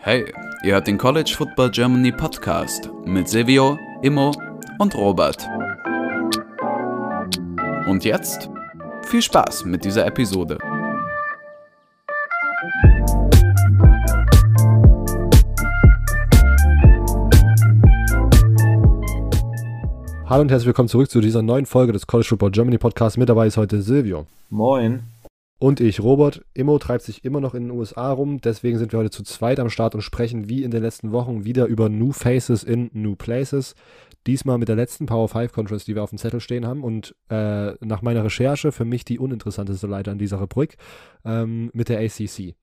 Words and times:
Hey, 0.00 0.24
ihr 0.62 0.72
hört 0.72 0.86
den 0.86 0.96
College 0.96 1.34
Football 1.36 1.70
Germany 1.70 2.12
Podcast 2.12 2.88
mit 3.04 3.28
Silvio, 3.28 3.78
Immo 4.00 4.32
und 4.78 4.94
Robert. 4.94 5.46
Und 7.86 8.04
jetzt 8.04 8.48
viel 9.02 9.20
Spaß 9.20 9.66
mit 9.66 9.84
dieser 9.84 10.06
Episode. 10.06 10.56
Hallo 20.24 20.42
und 20.42 20.50
herzlich 20.50 20.66
willkommen 20.66 20.88
zurück 20.88 21.10
zu 21.10 21.20
dieser 21.20 21.42
neuen 21.42 21.66
Folge 21.66 21.92
des 21.92 22.06
College 22.06 22.28
Football 22.28 22.52
Germany 22.52 22.78
Podcasts. 22.78 23.18
Mit 23.18 23.28
dabei 23.28 23.46
ist 23.46 23.58
heute 23.58 23.82
Silvio. 23.82 24.26
Moin. 24.48 25.17
Und 25.60 25.80
ich, 25.80 26.00
Robert. 26.00 26.44
Immo 26.54 26.78
treibt 26.78 27.02
sich 27.02 27.24
immer 27.24 27.40
noch 27.40 27.54
in 27.54 27.64
den 27.64 27.70
USA 27.72 28.12
rum, 28.12 28.40
deswegen 28.40 28.78
sind 28.78 28.92
wir 28.92 29.00
heute 29.00 29.10
zu 29.10 29.24
zweit 29.24 29.58
am 29.58 29.70
Start 29.70 29.96
und 29.96 30.02
sprechen 30.02 30.48
wie 30.48 30.62
in 30.62 30.70
den 30.70 30.82
letzten 30.82 31.10
Wochen 31.10 31.44
wieder 31.44 31.66
über 31.66 31.88
New 31.88 32.12
Faces 32.12 32.62
in 32.62 32.90
New 32.92 33.16
Places. 33.16 33.74
Diesmal 34.28 34.58
mit 34.58 34.68
der 34.68 34.76
letzten 34.76 35.06
Power 35.06 35.28
5 35.28 35.52
Conference, 35.52 35.84
die 35.84 35.96
wir 35.96 36.04
auf 36.04 36.10
dem 36.10 36.18
Zettel 36.18 36.40
stehen 36.40 36.64
haben 36.64 36.84
und 36.84 37.16
äh, 37.28 37.72
nach 37.84 38.02
meiner 38.02 38.24
Recherche 38.24 38.70
für 38.70 38.84
mich 38.84 39.04
die 39.04 39.18
uninteressanteste 39.18 39.88
Leiter 39.88 40.12
an 40.12 40.18
dieser 40.18 40.36
Rubrik 40.36 40.76
ähm, 41.24 41.70
mit 41.72 41.88
der 41.88 41.98
ACC. 42.00 42.54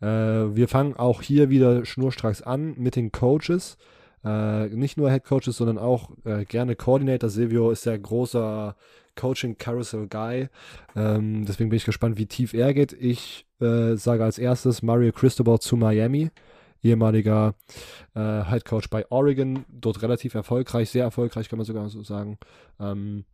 Äh, 0.00 0.06
wir 0.06 0.68
fangen 0.68 0.94
auch 0.94 1.20
hier 1.20 1.50
wieder 1.50 1.84
schnurstracks 1.84 2.40
an 2.40 2.74
mit 2.78 2.96
den 2.96 3.12
Coaches. 3.12 3.76
Äh, 4.24 4.68
nicht 4.68 4.96
nur 4.96 5.10
Head 5.10 5.24
Coaches, 5.24 5.56
sondern 5.56 5.78
auch 5.78 6.10
äh, 6.24 6.44
gerne 6.44 6.76
Coordinator. 6.76 7.30
Silvio 7.30 7.70
ist 7.70 7.86
ja 7.86 7.96
großer 7.96 8.76
Coaching 9.16 9.56
Carousel 9.58 10.08
Guy. 10.08 10.48
Ähm, 10.94 11.44
deswegen 11.46 11.70
bin 11.70 11.76
ich 11.76 11.84
gespannt, 11.84 12.18
wie 12.18 12.26
tief 12.26 12.54
er 12.54 12.74
geht. 12.74 12.92
Ich 12.92 13.46
äh, 13.60 13.96
sage 13.96 14.24
als 14.24 14.38
erstes 14.38 14.82
Mario 14.82 15.12
Cristobal 15.12 15.58
zu 15.58 15.76
Miami. 15.76 16.30
Ehemaliger 16.82 17.54
äh, 18.14 18.44
Head 18.44 18.64
Coach 18.64 18.88
bei 18.88 19.04
Oregon, 19.10 19.66
dort 19.68 20.00
relativ 20.00 20.34
erfolgreich, 20.34 20.88
sehr 20.88 21.04
erfolgreich, 21.04 21.50
kann 21.50 21.58
man 21.58 21.66
sogar 21.66 21.86
so 21.90 22.02
sagen. 22.02 22.38
Ähm, 22.78 23.24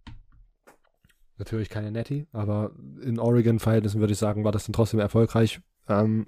natürlich 1.39 1.69
keine 1.69 1.93
Netty, 1.93 2.27
aber 2.33 2.73
in 3.03 3.21
Oregon-Verhältnissen 3.21 4.01
würde 4.01 4.15
ich 4.15 4.19
sagen, 4.19 4.43
war 4.43 4.51
das 4.51 4.67
dann 4.67 4.73
trotzdem 4.73 4.99
erfolgreich. 4.99 5.61
Ähm, 5.89 6.27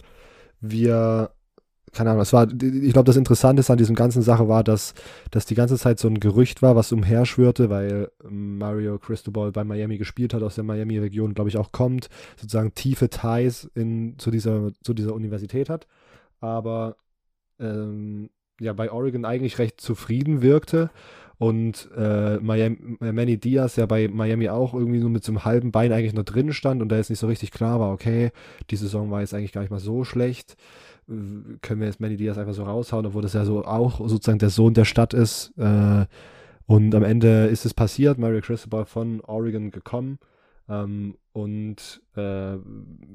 wir 0.60 1.32
keine 1.92 2.10
Ahnung, 2.10 2.22
es 2.22 2.32
war, 2.32 2.48
ich 2.50 2.92
glaube, 2.92 3.06
das 3.06 3.16
Interessante 3.16 3.62
an 3.70 3.78
diesem 3.78 3.94
ganzen 3.94 4.22
Sache 4.22 4.48
war, 4.48 4.64
dass, 4.64 4.94
dass 5.30 5.46
die 5.46 5.54
ganze 5.54 5.76
Zeit 5.76 5.98
so 5.98 6.08
ein 6.08 6.20
Gerücht 6.20 6.62
war, 6.62 6.76
was 6.76 6.92
umherschwirrte, 6.92 7.70
weil 7.70 8.10
Mario 8.28 8.98
Cristobal 8.98 9.52
bei 9.52 9.64
Miami 9.64 9.98
gespielt 9.98 10.34
hat, 10.34 10.42
aus 10.42 10.54
der 10.54 10.64
Miami-Region, 10.64 11.34
glaube 11.34 11.50
ich, 11.50 11.56
auch 11.56 11.72
kommt, 11.72 12.08
sozusagen 12.36 12.74
tiefe 12.74 13.08
Ties 13.08 13.70
in, 13.74 14.18
zu, 14.18 14.30
dieser, 14.30 14.70
zu 14.82 14.94
dieser 14.94 15.14
Universität 15.14 15.68
hat, 15.68 15.86
aber 16.40 16.96
ähm, 17.58 18.30
ja, 18.60 18.72
bei 18.72 18.90
Oregon 18.90 19.24
eigentlich 19.24 19.58
recht 19.58 19.80
zufrieden 19.80 20.42
wirkte 20.42 20.90
und 21.38 21.88
äh, 21.96 22.38
Miami, 22.38 22.96
Manny 22.98 23.38
Diaz 23.38 23.76
ja 23.76 23.86
bei 23.86 24.08
Miami 24.08 24.48
auch 24.48 24.74
irgendwie 24.74 24.98
so 24.98 25.08
mit 25.08 25.22
so 25.22 25.30
einem 25.30 25.44
halben 25.44 25.70
Bein 25.70 25.92
eigentlich 25.92 26.14
noch 26.14 26.24
drin 26.24 26.52
stand 26.52 26.82
und 26.82 26.88
da 26.88 26.96
jetzt 26.96 27.10
nicht 27.10 27.20
so 27.20 27.28
richtig 27.28 27.52
klar 27.52 27.78
war, 27.78 27.92
okay, 27.92 28.32
die 28.70 28.76
Saison 28.76 29.10
war 29.10 29.20
jetzt 29.20 29.34
eigentlich 29.34 29.52
gar 29.52 29.60
nicht 29.60 29.70
mal 29.70 29.78
so 29.78 30.02
schlecht 30.04 30.56
können 31.08 31.80
wir 31.80 31.86
jetzt 31.86 32.00
Manny 32.00 32.16
Diaz 32.16 32.36
einfach 32.36 32.54
so 32.54 32.64
raushauen, 32.64 33.06
obwohl 33.06 33.22
das 33.22 33.32
ja 33.32 33.44
so 33.44 33.64
auch 33.64 33.98
sozusagen 34.08 34.38
der 34.38 34.50
Sohn 34.50 34.74
der 34.74 34.84
Stadt 34.84 35.14
ist. 35.14 35.52
Äh, 35.56 36.06
und 36.66 36.94
am 36.94 37.02
Ende 37.02 37.46
ist 37.46 37.64
es 37.64 37.72
passiert, 37.72 38.18
Mario 38.18 38.42
Cristobal 38.42 38.84
von 38.84 39.22
Oregon 39.22 39.70
gekommen. 39.70 40.18
Ähm, 40.68 41.16
und 41.32 42.02
äh, 42.14 42.56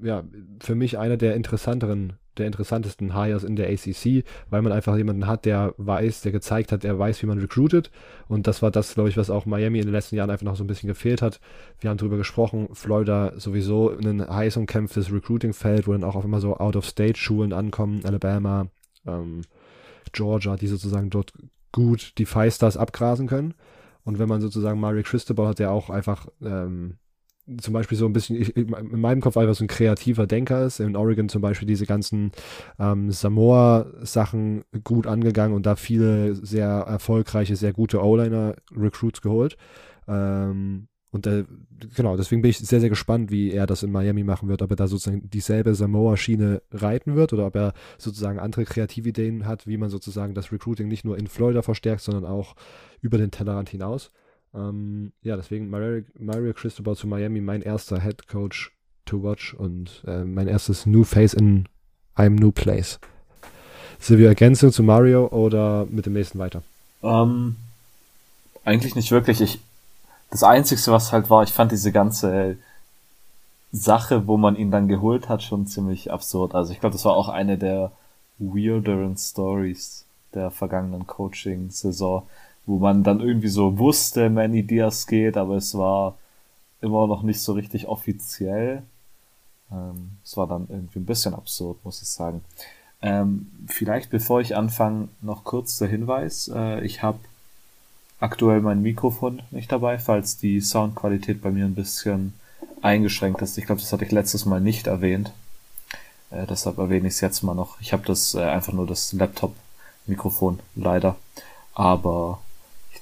ja, 0.02 0.24
für 0.60 0.76
mich 0.76 0.98
einer 0.98 1.18
der 1.18 1.36
interessanteren 1.36 2.14
der 2.38 2.48
interessantesten 2.48 3.16
Hires 3.16 3.44
in 3.44 3.56
der 3.56 3.70
ACC, 3.70 4.24
weil 4.50 4.62
man 4.62 4.72
einfach 4.72 4.98
jemanden 4.98 5.28
hat, 5.28 5.46
der 5.46 5.74
weiß, 5.78 6.22
der 6.22 6.32
gezeigt 6.32 6.72
hat, 6.72 6.84
er 6.84 6.98
weiß, 6.98 7.22
wie 7.22 7.28
man 7.28 7.40
recruitet. 7.40 7.92
Und 8.28 8.48
das 8.48 8.62
war 8.62 8.72
das, 8.72 8.94
glaube 8.94 9.10
ich, 9.10 9.18
was 9.18 9.30
auch 9.30 9.46
Miami 9.46 9.80
in 9.80 9.86
den 9.86 9.94
letzten 9.94 10.16
Jahren 10.16 10.30
einfach 10.30 10.46
noch 10.46 10.56
so 10.56 10.64
ein 10.64 10.68
bisschen 10.68 10.88
gefehlt 10.88 11.22
hat. 11.22 11.40
Wir 11.80 11.90
haben 11.90 11.98
darüber 11.98 12.18
gesprochen, 12.18 12.70
Florida 12.74 13.34
sowieso 13.38 13.92
ein 13.92 14.28
heiß 14.28 14.58
umkämpftes 14.58 15.12
Recruiting-Feld, 15.12 15.88
wo 15.88 15.92
dann 15.92 16.04
auch 16.04 16.16
auf 16.16 16.26
immer 16.26 16.42
so 16.42 16.58
Out-of-State-Schulen 16.58 17.54
ankommen, 17.54 18.02
Alabama, 18.04 18.68
ähm, 19.06 19.42
Georgia, 20.12 20.56
die 20.56 20.68
sozusagen 20.68 21.10
dort 21.10 21.34
gut 21.72 22.14
die 22.18 22.26
Five 22.26 22.54
Stars 22.54 22.78
abgrasen 22.78 23.28
können. 23.28 23.54
Und 24.04 24.20
wenn 24.20 24.30
man 24.30 24.42
sozusagen 24.42 24.80
Mario 24.80 25.04
Cristobal 25.04 25.48
hat, 25.48 25.60
der 25.60 25.72
auch 25.72 25.90
einfach 25.90 26.28
ähm, 26.42 26.98
zum 27.60 27.74
Beispiel 27.74 27.98
so 27.98 28.06
ein 28.06 28.14
bisschen, 28.14 28.42
ich, 28.42 28.56
in 28.56 29.00
meinem 29.00 29.22
Kopf 29.22 29.38
einfach 29.38 29.56
so 29.56 29.64
ein 29.64 29.68
kreativer 29.68 30.28
Denker 30.28 30.66
ist. 30.66 30.80
In 30.80 30.96
Oregon 30.96 31.30
zum 31.30 31.42
Beispiel 31.42 31.68
diese 31.68 31.86
ganzen 31.86 32.32
ähm, 32.80 33.12
Samoa-Sachen 33.12 34.64
gut 34.84 35.08
angegangen 35.08 35.56
und 35.56 35.66
da 35.66 35.76
viele 35.76 36.36
sehr 36.36 36.68
erfolgreiche, 36.68 37.56
sehr 37.56 37.74
gute 37.74 38.02
O-Liner-Recruits 38.04 39.22
geholt. 39.22 39.58
Ähm, 40.08 40.88
und 41.14 41.28
äh, 41.28 41.44
genau, 41.96 42.18
deswegen 42.18 42.42
bin 42.42 42.50
ich 42.50 42.58
sehr, 42.58 42.80
sehr 42.80 42.90
gespannt, 42.90 43.30
wie 43.30 43.52
er 43.52 43.68
das 43.68 43.84
in 43.84 43.92
Miami 43.92 44.24
machen 44.24 44.50
wird, 44.50 44.64
ob 44.64 44.72
er 44.72 44.76
da 44.76 44.88
sozusagen 44.88 45.30
dieselbe 45.30 45.76
Samoa-Schiene 45.76 46.64
reiten 46.72 47.16
wird 47.16 47.34
oder 47.34 47.46
ob 47.46 47.56
er 47.56 47.74
sozusagen 48.00 48.40
andere 48.40 48.66
Kreativideen 48.66 49.46
hat, 49.46 49.68
wie 49.68 49.78
man 49.78 49.90
sozusagen 49.90 50.34
das 50.34 50.52
Recruiting 50.52 50.88
nicht 50.88 51.06
nur 51.06 51.18
in 51.18 51.28
Florida 51.28 51.62
verstärkt, 51.62 52.02
sondern 52.02 52.26
auch 52.26 52.56
über 53.02 53.20
den 53.20 53.30
Tellerrand 53.30 53.70
hinaus. 53.70 54.10
Ähm, 54.54 55.12
ja, 55.22 55.36
deswegen 55.36 55.70
Mario, 55.70 56.04
Mario 56.18 56.54
Cristobal 56.54 56.96
zu 56.96 57.08
Miami, 57.08 57.42
mein 57.42 57.62
erster 57.62 58.02
Head 58.02 58.28
Coach 58.28 58.72
to 59.06 59.24
watch 59.24 59.54
und 59.54 60.04
äh, 60.08 60.24
mein 60.24 60.48
erstes 60.48 60.86
New 60.86 61.04
Face 61.04 61.34
in 61.34 61.68
einem 62.16 62.36
New 62.36 62.52
Place. 62.52 63.00
Silvio, 64.00 64.28
Ergänzung 64.28 64.72
zu 64.72 64.84
Mario 64.84 65.28
oder 65.28 65.86
mit 65.90 66.06
dem 66.06 66.14
nächsten 66.14 66.40
weiter? 66.40 66.62
Ähm, 67.02 67.56
eigentlich 68.66 68.96
nicht 68.96 69.12
wirklich. 69.12 69.42
Ich, 69.42 69.60
das 70.30 70.44
Einzige, 70.44 70.82
was 70.88 71.12
halt 71.12 71.30
war, 71.30 71.44
ich 71.44 71.52
fand 71.52 71.72
diese 71.72 71.92
ganze 71.92 72.58
Sache, 73.72 74.28
wo 74.28 74.38
man 74.38 74.56
ihn 74.56 74.72
dann 74.72 74.88
geholt 74.88 75.30
hat, 75.30 75.42
schon 75.42 75.68
ziemlich 75.68 76.12
absurd. 76.12 76.54
Also 76.54 76.74
ich 76.74 76.80
glaube, 76.80 76.94
das 76.94 77.06
war 77.06 77.16
auch 77.16 77.30
eine 77.30 77.58
der 77.58 77.92
weirderen 78.38 79.18
Stories 79.18 80.06
der 80.34 80.52
vergangenen 80.52 81.08
Coaching-Saison 81.08 82.24
wo 82.66 82.78
man 82.80 83.04
dann 83.04 83.20
irgendwie 83.20 83.50
so 83.50 83.78
wusste, 83.78 84.30
Manny 84.30 84.64
Diaz 84.64 85.08
geht, 85.08 85.38
aber 85.38 85.56
es 85.56 85.78
war 85.78 86.16
immer 86.82 87.08
noch 87.08 87.24
nicht 87.24 87.42
so 87.42 87.54
richtig 87.54 87.88
offiziell. 87.88 88.84
Ähm, 89.72 90.12
es 90.24 90.38
war 90.38 90.48
dann 90.48 90.68
irgendwie 90.70 91.00
ein 91.00 91.06
bisschen 91.06 91.34
absurd, 91.34 91.84
muss 91.84 92.02
ich 92.02 92.08
sagen. 92.08 92.42
Ähm, 93.02 93.52
vielleicht 93.68 94.10
bevor 94.10 94.42
ich 94.42 94.56
anfange, 94.56 95.10
noch 95.22 95.44
kurz 95.44 95.78
der 95.78 95.90
Hinweis. 95.90 96.50
Äh, 96.54 96.86
ich 96.86 97.04
habe 97.04 97.20
aktuell 98.20 98.62
mein 98.62 98.82
Mikrofon 98.82 99.42
nicht 99.52 99.72
dabei, 99.72 100.00
falls 100.00 100.38
die 100.38 100.62
Soundqualität 100.62 101.42
bei 101.42 101.52
mir 101.52 101.66
ein 101.66 101.76
bisschen 101.76 102.34
eingeschränkt 102.82 103.42
ist. 103.42 103.58
Ich 103.58 103.66
glaube, 103.66 103.82
das 103.82 103.92
hatte 103.92 104.06
ich 104.06 104.12
letztes 104.12 104.46
Mal 104.46 104.62
nicht 104.62 104.88
erwähnt. 104.88 105.32
Äh, 106.32 106.46
deshalb 106.48 106.78
erwähne 106.78 107.08
ich 107.08 107.16
es 107.16 107.22
jetzt 107.22 107.44
mal 107.44 107.56
noch. 107.56 107.80
Ich 107.82 107.92
habe 107.94 108.06
das 108.06 108.36
äh, 108.36 108.44
einfach 108.44 108.74
nur 108.74 108.88
das 108.88 109.12
Laptop-Mikrofon, 109.14 110.60
leider. 110.76 111.18
Aber 111.74 112.40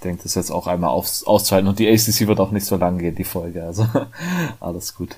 denke, 0.02 0.24
das 0.24 0.36
jetzt 0.36 0.52
auch 0.52 0.68
einmal 0.68 0.90
aus, 0.90 1.24
auszuhalten. 1.24 1.70
Und 1.70 1.80
die 1.80 1.90
ACC 1.90 2.28
wird 2.28 2.40
auch 2.40 2.52
nicht 2.52 2.66
so 2.66 2.78
lang 2.78 2.98
gehen, 2.98 3.16
die 3.16 3.24
Folge. 3.24 3.64
Also 3.64 3.88
alles 4.60 4.96
gut. 4.96 5.18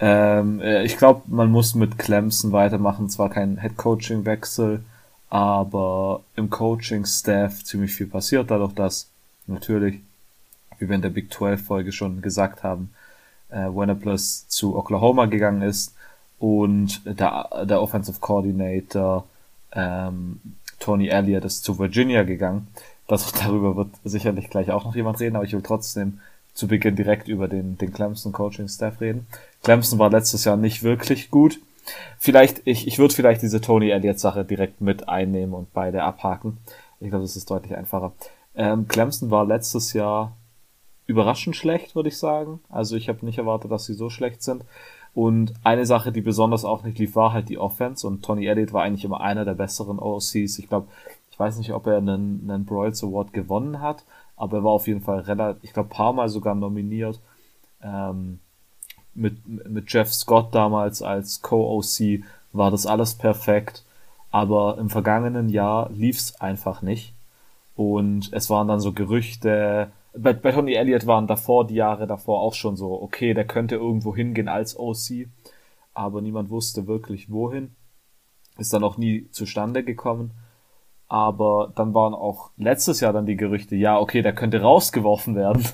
Ähm, 0.00 0.60
äh, 0.60 0.84
ich 0.84 0.96
glaube, 0.96 1.22
man 1.26 1.50
muss 1.50 1.74
mit 1.74 1.98
Clemson 1.98 2.52
weitermachen. 2.52 3.08
Zwar 3.08 3.30
kein 3.30 3.60
Head-Coaching-Wechsel, 3.60 4.82
aber 5.28 6.22
im 6.36 6.50
Coaching-Staff 6.50 7.64
ziemlich 7.64 7.92
viel 7.92 8.06
passiert, 8.06 8.50
dadurch, 8.50 8.72
dass 8.74 9.08
natürlich, 9.46 10.00
wie 10.78 10.88
wir 10.88 10.96
in 10.96 11.02
der 11.02 11.10
Big 11.10 11.30
12-Folge 11.30 11.92
schon 11.92 12.22
gesagt 12.22 12.62
haben, 12.62 12.90
äh, 13.50 13.68
Plus 13.94 14.48
zu 14.48 14.76
Oklahoma 14.76 15.26
gegangen 15.26 15.62
ist 15.62 15.94
und 16.38 17.02
der, 17.04 17.64
der 17.64 17.82
Offensive 17.82 18.18
Coordinator 18.20 19.24
ähm, 19.72 20.40
Tony 20.78 21.08
Elliott 21.08 21.44
ist 21.44 21.62
zu 21.62 21.78
Virginia 21.78 22.22
gegangen. 22.22 22.68
Das, 23.10 23.32
darüber 23.32 23.74
wird 23.74 23.88
sicherlich 24.04 24.50
gleich 24.50 24.70
auch 24.70 24.84
noch 24.84 24.94
jemand 24.94 25.18
reden, 25.18 25.34
aber 25.34 25.44
ich 25.44 25.52
will 25.52 25.62
trotzdem 25.62 26.20
zu 26.54 26.68
Beginn 26.68 26.94
direkt 26.94 27.26
über 27.26 27.48
den, 27.48 27.76
den 27.76 27.92
Clemson 27.92 28.30
Coaching 28.30 28.68
Staff 28.68 29.00
reden. 29.00 29.26
Clemson 29.64 29.98
war 29.98 30.10
letztes 30.10 30.44
Jahr 30.44 30.56
nicht 30.56 30.84
wirklich 30.84 31.28
gut. 31.28 31.58
Vielleicht, 32.20 32.62
ich, 32.66 32.86
ich 32.86 33.00
würde 33.00 33.12
vielleicht 33.12 33.42
diese 33.42 33.60
Tony 33.60 33.90
Elliott 33.90 34.20
Sache 34.20 34.44
direkt 34.44 34.80
mit 34.80 35.08
einnehmen 35.08 35.54
und 35.54 35.72
beide 35.72 36.04
abhaken. 36.04 36.58
Ich 37.00 37.08
glaube, 37.08 37.24
das 37.24 37.34
ist 37.34 37.50
deutlich 37.50 37.74
einfacher. 37.74 38.12
Ähm, 38.54 38.86
Clemson 38.86 39.32
war 39.32 39.44
letztes 39.44 39.92
Jahr 39.92 40.36
überraschend 41.08 41.56
schlecht, 41.56 41.96
würde 41.96 42.10
ich 42.10 42.16
sagen. 42.16 42.60
Also 42.68 42.94
ich 42.94 43.08
habe 43.08 43.26
nicht 43.26 43.38
erwartet, 43.38 43.72
dass 43.72 43.86
sie 43.86 43.94
so 43.94 44.08
schlecht 44.08 44.44
sind. 44.44 44.64
Und 45.14 45.54
eine 45.64 45.84
Sache, 45.84 46.12
die 46.12 46.20
besonders 46.20 46.64
auch 46.64 46.84
nicht 46.84 47.00
lief, 47.00 47.16
war 47.16 47.32
halt 47.32 47.48
die 47.48 47.58
Offense. 47.58 48.06
Und 48.06 48.24
Tony 48.24 48.46
Elliott 48.46 48.72
war 48.72 48.84
eigentlich 48.84 49.04
immer 49.04 49.20
einer 49.20 49.44
der 49.44 49.54
besseren 49.54 49.98
OCs. 49.98 50.60
Ich 50.60 50.68
glaube, 50.68 50.86
weiß 51.40 51.58
nicht, 51.58 51.72
ob 51.72 51.86
er 51.86 51.96
einen, 51.96 52.48
einen 52.48 52.64
Broyles 52.64 53.02
Award 53.02 53.32
gewonnen 53.32 53.80
hat, 53.80 54.04
aber 54.36 54.58
er 54.58 54.64
war 54.64 54.72
auf 54.72 54.86
jeden 54.86 55.00
Fall 55.00 55.20
relativ, 55.20 55.64
ich 55.64 55.72
glaube, 55.72 55.88
paar 55.88 56.12
Mal 56.12 56.28
sogar 56.28 56.54
nominiert. 56.54 57.20
Ähm, 57.82 58.38
mit, 59.14 59.46
mit 59.68 59.92
Jeff 59.92 60.12
Scott 60.12 60.54
damals 60.54 61.02
als 61.02 61.42
Co-OC 61.42 62.22
war 62.52 62.70
das 62.70 62.86
alles 62.86 63.14
perfekt. 63.14 63.84
Aber 64.30 64.78
im 64.78 64.90
vergangenen 64.90 65.48
Jahr 65.48 65.90
lief's 65.90 66.40
einfach 66.40 66.82
nicht. 66.82 67.14
Und 67.74 68.32
es 68.32 68.48
waren 68.48 68.68
dann 68.68 68.80
so 68.80 68.92
Gerüchte, 68.92 69.90
bei, 70.14 70.32
bei 70.32 70.52
Tony 70.52 70.74
Elliott 70.74 71.06
waren 71.06 71.26
davor, 71.26 71.66
die 71.66 71.74
Jahre 71.74 72.06
davor 72.06 72.40
auch 72.40 72.54
schon 72.54 72.76
so, 72.76 73.00
okay, 73.00 73.34
der 73.34 73.46
könnte 73.46 73.76
irgendwo 73.76 74.14
hingehen 74.14 74.48
als 74.48 74.78
OC, 74.78 75.28
aber 75.94 76.20
niemand 76.20 76.50
wusste 76.50 76.86
wirklich 76.86 77.30
wohin. 77.30 77.74
Ist 78.58 78.72
dann 78.72 78.84
auch 78.84 78.98
nie 78.98 79.28
zustande 79.30 79.82
gekommen. 79.84 80.32
Aber 81.10 81.72
dann 81.74 81.92
waren 81.92 82.14
auch 82.14 82.50
letztes 82.56 83.00
Jahr 83.00 83.12
dann 83.12 83.26
die 83.26 83.36
Gerüchte, 83.36 83.74
ja, 83.74 83.98
okay, 83.98 84.22
der 84.22 84.32
könnte 84.32 84.62
rausgeworfen 84.62 85.34
werden. 85.34 85.64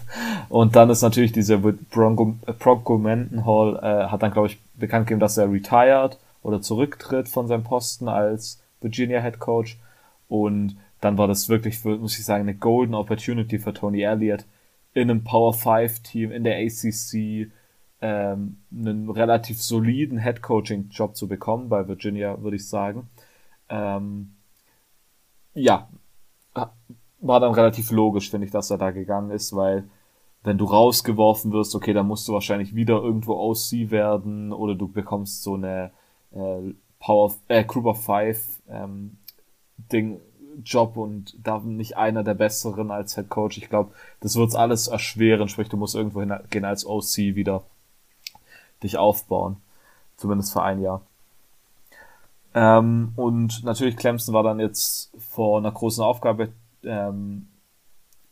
Und 0.49 0.77
dann 0.77 0.89
ist 0.89 1.03
natürlich 1.03 1.31
dieser 1.31 1.59
Bronco, 1.59 2.37
Bronco 2.59 2.97
Mendenhall, 2.97 3.77
äh, 3.77 4.11
hat 4.11 4.23
dann, 4.23 4.33
glaube 4.33 4.49
ich, 4.49 4.59
bekannt 4.77 5.07
gegeben, 5.07 5.21
dass 5.21 5.37
er 5.37 5.53
retired 5.53 6.19
oder 6.43 6.63
zurücktritt 6.63 7.29
von 7.29 7.49
seinem 7.49 7.65
Posten 7.65 8.09
als 8.09 8.63
Virginia 8.81 9.21
Head 9.21 9.39
Coach. 9.39 9.79
Und 10.27 10.79
dann 11.03 11.19
war 11.19 11.29
das 11.29 11.51
wirklich, 11.51 11.85
muss 11.85 12.19
ich 12.19 12.25
sagen, 12.25 12.45
eine 12.45 12.55
golden 12.55 12.95
Opportunity 12.95 13.59
für 13.59 13.75
Tony 13.75 14.01
Elliott 14.01 14.47
in 14.95 15.11
einem 15.11 15.23
Power 15.23 15.53
5 15.53 16.01
Team 16.01 16.33
in 16.33 16.45
der 16.45 16.57
ACC 16.57 17.53
ähm, 18.01 18.57
einen 18.73 19.11
relativ 19.11 19.61
soliden 19.61 20.19
Head 20.19 20.41
Coaching 20.41 20.89
Job 20.89 21.15
zu 21.15 21.29
bekommen 21.29 21.69
bei 21.69 21.87
Virginia, 21.87 22.41
würde 22.41 22.57
ich 22.57 22.67
sagen. 22.67 23.11
Ähm, 23.69 24.36
ja, 25.57 25.89
war 27.21 27.41
dann 27.41 27.55
relativ 27.55 27.91
logisch, 27.91 28.31
finde 28.31 28.47
ich, 28.47 28.53
dass 28.53 28.71
er 28.71 28.79
da 28.79 28.91
gegangen 28.91 29.31
ist, 29.31 29.57
weil 29.57 29.89
wenn 30.43 30.59
du 30.59 30.67
rausgeworfen 30.67 31.51
wirst, 31.53 31.75
okay, 31.75 31.93
dann 31.93 32.07
musst 32.07 32.29
du 32.29 32.33
wahrscheinlich 32.33 32.75
wieder 32.75 33.03
irgendwo 33.03 33.35
OC 33.35 33.91
werden 33.91 34.53
oder 34.53 34.75
du 34.75 34.87
bekommst 34.87 35.43
so 35.43 35.55
eine 35.55 35.91
äh, 36.31 36.75
Power 37.01 37.35
äh, 37.49 37.65
Group 37.65 37.87
of 37.87 38.05
Five 38.05 38.63
ähm, 38.69 39.17
Ding 39.91 40.21
Job 40.65 40.97
und 40.97 41.37
da 41.43 41.59
nicht 41.59 41.97
einer 41.97 42.23
der 42.23 42.35
besseren 42.35 42.91
als 42.91 43.15
Head 43.15 43.29
Coach. 43.29 43.59
Ich 43.59 43.69
glaube, 43.69 43.93
das 44.21 44.37
wird's 44.37 44.55
alles 44.55 44.89
erschweren, 44.89 45.49
sprich, 45.49 45.69
du 45.69 45.77
musst 45.77 45.95
irgendwo 45.95 46.21
hingehen 46.21 46.65
als 46.65 46.87
OC 46.87 47.35
wieder 47.35 47.65
dich 48.83 48.99
aufbauen. 48.99 49.57
Zumindest 50.17 50.53
für 50.53 50.63
ein 50.63 50.81
Jahr. 50.81 51.03
Ähm, 52.57 53.13
und 53.17 53.65
natürlich 53.65 53.99
Clemson 53.99 54.35
war 54.35 54.43
dann 54.43 54.59
jetzt 54.59 55.13
vor 55.19 55.59
einer 55.59 55.71
großen 55.71 56.03
Aufgabe, 56.03 56.49
ähm, 56.85 57.49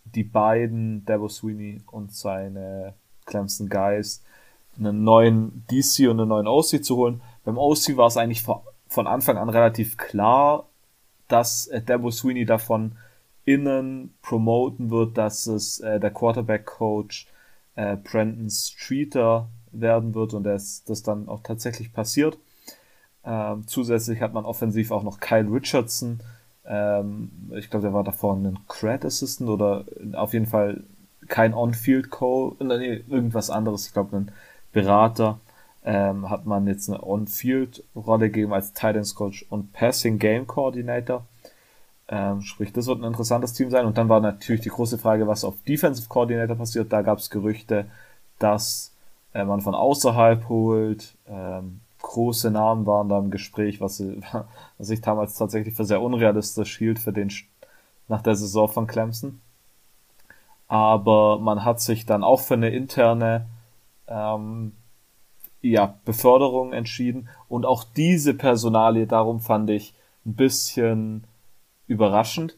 die 0.06 0.24
beiden, 0.24 1.04
Debo 1.04 1.28
Sweeney 1.28 1.82
und 1.90 2.14
seine 2.14 2.94
Clemson 3.26 3.68
Guys, 3.68 4.22
einen 4.78 5.04
neuen 5.04 5.66
DC 5.70 6.08
und 6.08 6.20
einen 6.20 6.28
neuen 6.30 6.46
OC 6.46 6.82
zu 6.82 6.96
holen. 6.96 7.20
Beim 7.44 7.58
OC 7.58 7.98
war 7.98 8.06
es 8.06 8.16
eigentlich 8.16 8.42
von 8.42 9.06
Anfang 9.06 9.36
an 9.36 9.50
relativ 9.50 9.98
klar, 9.98 10.68
dass 11.28 11.66
äh, 11.66 11.82
Debo 11.82 12.10
Sweeney 12.10 12.46
davon 12.46 12.96
innen 13.44 14.14
promoten 14.22 14.90
wird, 14.90 15.18
dass 15.18 15.46
es 15.46 15.80
äh, 15.80 16.00
der 16.00 16.10
Quarterback-Coach 16.10 17.26
äh, 17.74 17.96
Brandon 17.96 18.48
Streeter 18.48 19.48
werden 19.70 20.14
wird 20.14 20.32
und 20.32 20.44
das, 20.44 20.82
das 20.84 21.02
dann 21.02 21.28
auch 21.28 21.42
tatsächlich 21.42 21.92
passiert. 21.92 22.38
Ähm, 23.26 23.66
zusätzlich 23.66 24.20
hat 24.20 24.34
man 24.34 24.44
offensiv 24.44 24.90
auch 24.90 25.02
noch 25.02 25.20
Kyle 25.20 25.50
Richardson. 25.50 26.20
Ähm, 26.66 27.30
ich 27.56 27.70
glaube, 27.70 27.84
der 27.84 27.94
war 27.94 28.04
davor 28.04 28.34
ein 28.36 28.58
Cred 28.68 29.04
Assistant 29.04 29.50
oder 29.50 29.84
auf 30.14 30.32
jeden 30.32 30.46
Fall 30.46 30.84
kein 31.28 31.54
On-Field 31.54 32.10
Coach, 32.10 32.56
nee, 32.60 33.02
irgendwas 33.08 33.50
anderes. 33.50 33.86
Ich 33.86 33.92
glaube, 33.92 34.16
ein 34.16 34.32
Berater. 34.72 35.38
Ähm, 35.86 36.30
hat 36.30 36.46
man 36.46 36.66
jetzt 36.66 36.88
eine 36.88 37.02
On-Field-Rolle 37.02 38.30
gegeben 38.30 38.54
als 38.54 38.72
Titans 38.72 39.14
Coach 39.14 39.44
und 39.50 39.74
Passing 39.74 40.18
Game 40.18 40.46
Coordinator. 40.46 41.26
Ähm, 42.08 42.40
sprich, 42.40 42.72
das 42.72 42.86
wird 42.86 43.00
ein 43.00 43.04
interessantes 43.04 43.52
Team 43.52 43.70
sein. 43.70 43.84
Und 43.84 43.98
dann 43.98 44.08
war 44.08 44.20
natürlich 44.20 44.62
die 44.62 44.70
große 44.70 44.96
Frage, 44.96 45.26
was 45.26 45.44
auf 45.44 45.54
Defensive 45.68 46.08
Coordinator 46.08 46.56
passiert. 46.56 46.90
Da 46.90 47.02
gab 47.02 47.18
es 47.18 47.28
Gerüchte, 47.28 47.84
dass 48.38 48.94
äh, 49.34 49.44
man 49.44 49.60
von 49.60 49.74
außerhalb 49.74 50.48
holt. 50.48 51.14
Ähm, 51.28 51.80
große 52.14 52.50
Namen 52.50 52.86
waren 52.86 53.08
da 53.08 53.18
im 53.18 53.30
Gespräch, 53.30 53.80
was, 53.80 54.02
was 54.78 54.90
ich 54.90 55.00
damals 55.00 55.34
tatsächlich 55.34 55.74
für 55.74 55.84
sehr 55.84 56.00
unrealistisch 56.00 56.78
hielt 56.78 56.98
für 56.98 57.12
den 57.12 57.30
nach 58.08 58.22
der 58.22 58.36
Saison 58.36 58.68
von 58.68 58.86
Clemson. 58.86 59.40
Aber 60.68 61.38
man 61.38 61.64
hat 61.64 61.80
sich 61.80 62.06
dann 62.06 62.24
auch 62.24 62.40
für 62.40 62.54
eine 62.54 62.70
interne 62.70 63.46
ähm, 64.06 64.72
ja, 65.60 65.98
Beförderung 66.04 66.72
entschieden. 66.72 67.28
Und 67.48 67.66
auch 67.66 67.84
diese 67.84 68.34
Personalie, 68.34 69.06
darum 69.06 69.40
fand 69.40 69.70
ich 69.70 69.94
ein 70.24 70.34
bisschen 70.34 71.24
überraschend. 71.86 72.56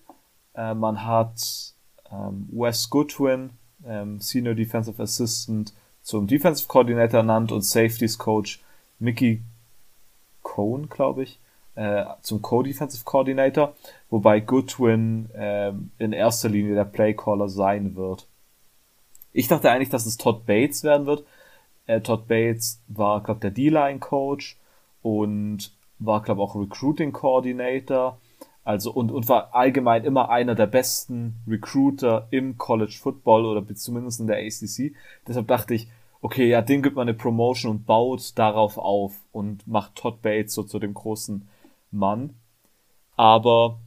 Äh, 0.55 0.75
man 0.75 1.05
hat 1.05 1.75
ähm, 2.11 2.49
Wes 2.53 2.91
Goodwin, 2.91 3.51
ähm, 3.85 4.21
Senior 4.21 4.55
Defensive 4.55 5.03
Assistant, 5.03 5.73
zum 6.03 6.27
Defensive 6.27 6.69
Coordinator 6.69 7.19
ernannt 7.19 7.53
und 7.53 7.63
Safeties 7.63 8.19
Coach 8.19 8.61
Mickey 8.99 9.43
Cohn, 10.43 10.89
glaube 10.89 11.25
ich, 11.25 11.39
äh, 11.75 12.05
zum 12.23 12.41
Co-Defensive 12.41 13.05
Coordinator, 13.05 13.75
wobei 14.11 14.41
Goodwin 14.41 15.31
äh, 15.35 15.73
in 15.99 16.13
erster 16.13 16.49
Linie 16.49 16.75
der 16.75 16.85
Playcaller 16.85 17.49
sein 17.49 17.97
wird. 17.97 18.27
Ich 19.33 19.49
dachte 19.49 19.71
eigentlich, 19.71 19.91
dass 19.91 20.07
es 20.07 20.17
Todd 20.17 20.47
Bates 20.47 20.83
werden 20.85 21.07
wird, 21.07 21.25
äh, 21.87 22.01
Todd 22.01 22.27
Bates 22.29 22.81
war, 22.89 23.23
glaube 23.23 23.41
der 23.41 23.51
D-Line-Coach 23.51 24.57
und 25.03 25.73
war, 25.99 26.23
glaube 26.23 26.43
auch 26.43 26.57
Recruiting-Coordinator. 26.57 28.19
Also 28.65 28.91
und, 28.91 29.13
und 29.13 29.29
war 29.29 29.55
allgemein 29.55 30.05
immer 30.05 30.29
einer 30.29 30.57
der 30.57 30.67
besten 30.67 31.37
Recruiter 31.47 32.27
im 32.31 32.59
College 32.59 32.97
Football 33.01 33.47
oder 33.47 33.65
zumindest 33.77 34.19
in 34.19 34.27
der 34.27 34.39
ACC. 34.39 34.93
Deshalb 35.27 35.47
dachte 35.47 35.75
ich, 35.75 35.89
okay, 36.27 36.49
ja, 36.49 36.61
den 36.61 36.83
gibt 36.83 36.97
man 36.97 37.07
eine 37.07 37.17
Promotion 37.17 37.71
und 37.71 37.87
baut 37.87 38.37
darauf 38.37 38.79
auf 38.79 39.13
und 39.31 39.65
macht 39.69 39.95
Todd 39.95 40.23
Bates 40.23 40.55
so 40.55 40.65
zu 40.65 40.81
dem 40.81 40.93
großen 40.93 41.47
Mann. 41.93 42.35
Aber 43.15 43.79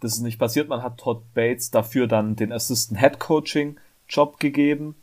das 0.00 0.14
ist 0.14 0.22
nicht 0.22 0.40
passiert. 0.40 0.68
Man 0.68 0.82
hat 0.82 0.98
Todd 0.98 1.22
Bates 1.32 1.70
dafür 1.70 2.08
dann 2.08 2.34
den 2.34 2.50
Assistant 2.50 2.98
Head 2.98 3.20
Coaching 3.20 3.78
Job 4.08 4.40
gegeben 4.40 4.96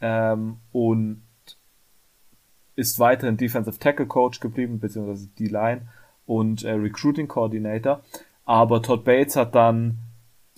ähm, 0.00 0.58
und 0.70 1.24
ist 2.76 3.00
weiterhin 3.00 3.36
Defensive 3.36 3.80
Tackle 3.80 4.06
Coach 4.06 4.38
geblieben, 4.38 4.78
beziehungsweise 4.78 5.26
D-Line 5.36 5.88
und 6.26 6.62
äh, 6.62 6.70
Recruiting 6.74 7.26
Coordinator. 7.26 8.02
Aber 8.44 8.82
Todd 8.82 9.02
Bates 9.02 9.34
hat 9.34 9.56
dann 9.56 9.98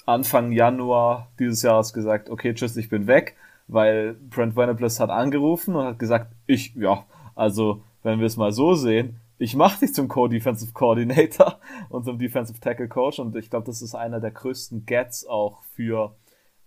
Anfang 0.04 0.52
Januar 0.52 1.30
dieses 1.38 1.62
Jahres 1.62 1.94
gesagt, 1.94 2.28
okay, 2.28 2.52
tschüss, 2.52 2.76
ich 2.76 2.90
bin 2.90 3.06
weg, 3.06 3.36
weil 3.68 4.14
Brent 4.14 4.56
Venables 4.56 5.00
hat 5.00 5.11
angerufen 5.11 5.75
und 5.75 5.85
hat 5.85 5.99
gesagt, 5.99 6.32
ich, 6.46 6.75
ja, 6.75 7.04
also, 7.35 7.82
wenn 8.02 8.18
wir 8.18 8.26
es 8.26 8.37
mal 8.37 8.52
so 8.52 8.75
sehen, 8.75 9.16
ich 9.38 9.54
mache 9.54 9.80
dich 9.80 9.94
zum 9.94 10.08
Co-Defensive 10.08 10.73
Coordinator 10.73 11.58
und 11.88 12.04
zum 12.04 12.18
Defensive 12.18 12.61
Tackle 12.61 12.88
Coach 12.88 13.18
und 13.18 13.37
ich 13.37 13.50
glaube, 13.50 13.66
das 13.66 13.82
ist 13.82 13.94
einer 13.94 14.20
der 14.20 14.30
größten 14.30 14.87
Gets 14.87 15.26
auch 15.26 15.62
für 15.75 16.14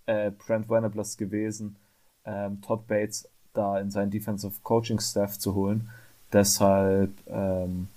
äh, 0.06 0.32
Brent 0.32 0.70
Venables 0.70 1.18
gewesen, 1.18 1.78
ähm, 2.26 2.62
Todd 2.62 2.88
Bates 2.88 3.28
da 3.54 3.80
in 3.80 3.90
seinen 3.92 4.12
Defensive 4.12 4.54
Coaching 4.64 5.00
Staff 5.00 5.40
zu 5.40 5.56
holen. 5.56 5.90
Deshalb, 6.32 7.12
ähm, 7.28 7.88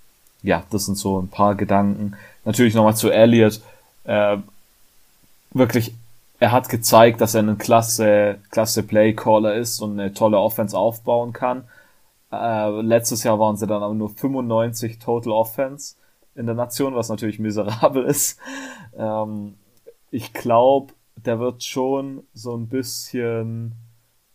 ja, 0.41 0.63
das 0.71 0.85
sind 0.85 0.97
so 0.97 1.21
ein 1.21 1.27
paar 1.27 1.55
Gedanken. 1.55 2.15
Natürlich 2.43 2.73
nochmal 2.73 2.95
zu 2.95 3.11
Elliott. 3.11 3.61
Äh, 4.05 4.37
wirklich, 5.51 5.93
er 6.43 6.51
hat 6.51 6.67
gezeigt, 6.67 7.21
dass 7.21 7.35
er 7.35 7.43
ein 7.43 7.57
klasse, 7.57 8.39
klasse 8.51 8.83
Playcaller 8.83 9.55
ist 9.55 9.79
und 9.79 9.97
eine 9.97 10.13
tolle 10.13 10.37
Offense 10.37 10.77
aufbauen 10.77 11.31
kann. 11.31 11.63
Äh, 12.33 12.81
letztes 12.81 13.23
Jahr 13.23 13.39
waren 13.39 13.55
sie 13.55 13.65
dann 13.65 13.81
aber 13.81 13.93
nur 13.93 14.09
95 14.09 14.99
Total 14.99 15.31
Offense 15.31 15.95
in 16.35 16.45
der 16.45 16.53
Nation, 16.53 16.95
was 16.95 17.07
natürlich 17.07 17.39
miserabel 17.39 18.03
ist. 18.07 18.41
Ähm, 18.97 19.55
ich 20.11 20.33
glaube, 20.33 20.91
der 21.15 21.39
wird 21.39 21.63
schon 21.63 22.23
so 22.33 22.53
ein 22.57 22.67
bisschen 22.67 23.75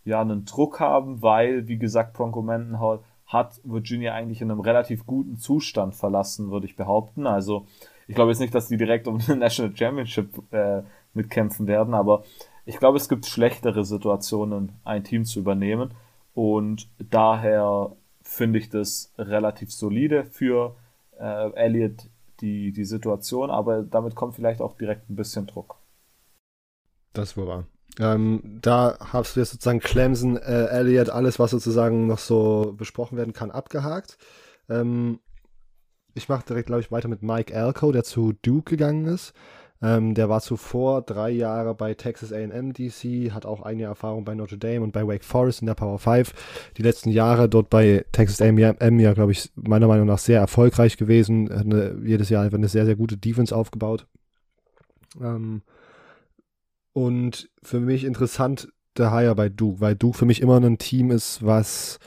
ja 0.07 0.23
einen 0.23 0.47
Druck 0.47 0.81
haben, 0.81 1.21
weil, 1.21 1.69
wie 1.69 1.77
gesagt, 1.77 2.15
Bronco 2.15 2.41
Mendenhall 2.41 3.01
hat 3.27 3.61
Virginia 3.65 4.15
eigentlich 4.15 4.41
in 4.41 4.51
einem 4.51 4.61
relativ 4.61 5.05
guten 5.05 5.37
Zustand 5.37 5.95
verlassen, 5.95 6.51
würde 6.51 6.65
ich 6.65 6.75
behaupten. 6.75 7.27
Also 7.27 7.67
ich 8.07 8.15
glaube 8.15 8.31
jetzt 8.31 8.41
nicht, 8.41 8.55
dass 8.55 8.69
die 8.69 8.79
direkt 8.79 9.07
um 9.07 9.19
den 9.19 9.39
National 9.41 9.77
Championship 9.77 10.43
äh, 10.55 10.85
mitkämpfen 11.15 11.67
werden, 11.67 11.95
aber 11.95 12.25
ich 12.69 12.79
glaube, 12.79 12.99
es 12.99 13.09
gibt 13.09 13.25
schlechtere 13.25 13.85
Situationen, 13.85 14.73
ein 14.85 15.03
Team 15.03 15.25
zu 15.25 15.39
übernehmen. 15.39 15.95
Und 16.35 16.89
daher 16.99 17.97
finde 18.21 18.59
ich 18.59 18.69
das 18.69 19.13
relativ 19.17 19.73
solide 19.73 20.25
für 20.25 20.77
äh, 21.19 21.53
Elliott 21.55 22.11
die, 22.41 22.73
die 22.73 22.85
Situation, 22.85 23.51
aber 23.51 23.83
damit 23.83 24.15
kommt 24.15 24.35
vielleicht 24.35 24.61
auch 24.61 24.77
direkt 24.77 25.09
ein 25.09 25.17
bisschen 25.17 25.47
Druck. 25.47 25.77
Das 27.15 27.37
war 27.39 27.47
wahr. 27.47 27.67
Ähm, 27.99 28.59
da 28.61 28.99
hast 29.01 29.35
du 29.35 29.41
jetzt 29.41 29.51
sozusagen 29.53 29.81
Clemson, 29.81 30.37
äh, 30.37 30.67
Elliott, 30.67 31.09
alles, 31.09 31.39
was 31.39 31.51
sozusagen 31.51 32.07
noch 32.07 32.19
so 32.19 32.75
besprochen 32.77 33.17
werden 33.17 33.33
kann, 33.33 33.51
abgehakt. 33.51 34.19
Ähm, 34.69 35.21
ich 36.15 36.29
mache 36.29 36.45
direkt, 36.47 36.67
glaube 36.67 36.83
ich, 36.83 36.93
weiter 36.93 37.09
mit 37.09 37.23
Mike 37.23 37.53
Elko, 37.53 37.93
der 37.93 38.05
zu 38.05 38.35
Duke 38.43 38.77
gegangen 38.77 39.07
ist. 39.07 39.33
Ähm, 39.81 40.15
der 40.15 40.29
war 40.29 40.41
zuvor 40.41 41.03
drei 41.03 41.31
Jahre 41.31 41.75
bei 41.75 41.95
Texas 41.95 42.33
AM 42.33 42.73
DC, 42.73 43.33
hat 43.33 43.47
auch 43.47 43.63
eine 43.63 43.85
Erfahrung 43.85 44.25
bei 44.25 44.35
Notre 44.35 44.59
Dame 44.59 44.81
und 44.81 44.93
bei 44.93 45.07
Wake 45.07 45.25
Forest 45.25 45.61
in 45.61 45.67
der 45.67 45.75
Power 45.75 45.99
5. 45.99 46.33
Die 46.77 46.83
letzten 46.83 47.11
Jahre 47.11 47.49
dort 47.49 47.71
bei 47.71 48.05
Texas 48.11 48.41
AM 48.41 48.59
ja, 48.59 49.13
glaube 49.13 49.33
ich, 49.33 49.51
meiner 49.55 49.87
Meinung 49.87 50.07
nach 50.07 50.19
sehr 50.19 50.41
erfolgreich 50.41 50.97
gewesen. 50.97 51.49
Hat 51.51 51.67
eine, 51.67 51.97
jedes 52.05 52.29
Jahr 52.29 52.45
einfach 52.45 52.59
eine 52.59 52.69
sehr, 52.69 52.87
sehr 52.87 52.97
gute 52.97 53.17
Defense 53.17 53.55
aufgebaut. 53.55 54.07
Ähm, 55.21 55.63
und 56.93 57.49
für 57.63 57.79
mich 57.79 58.05
interessant 58.05 58.69
der 58.97 59.13
Hire 59.13 59.37
bei 59.37 59.49
Duke, 59.49 59.81
weil 59.81 59.95
Duke 59.95 60.19
für 60.19 60.27
mich 60.27 60.43
immer 60.43 60.61
ein 60.61 60.79
Team 60.79 61.13
ist, 61.13 61.45
was 61.45 62.01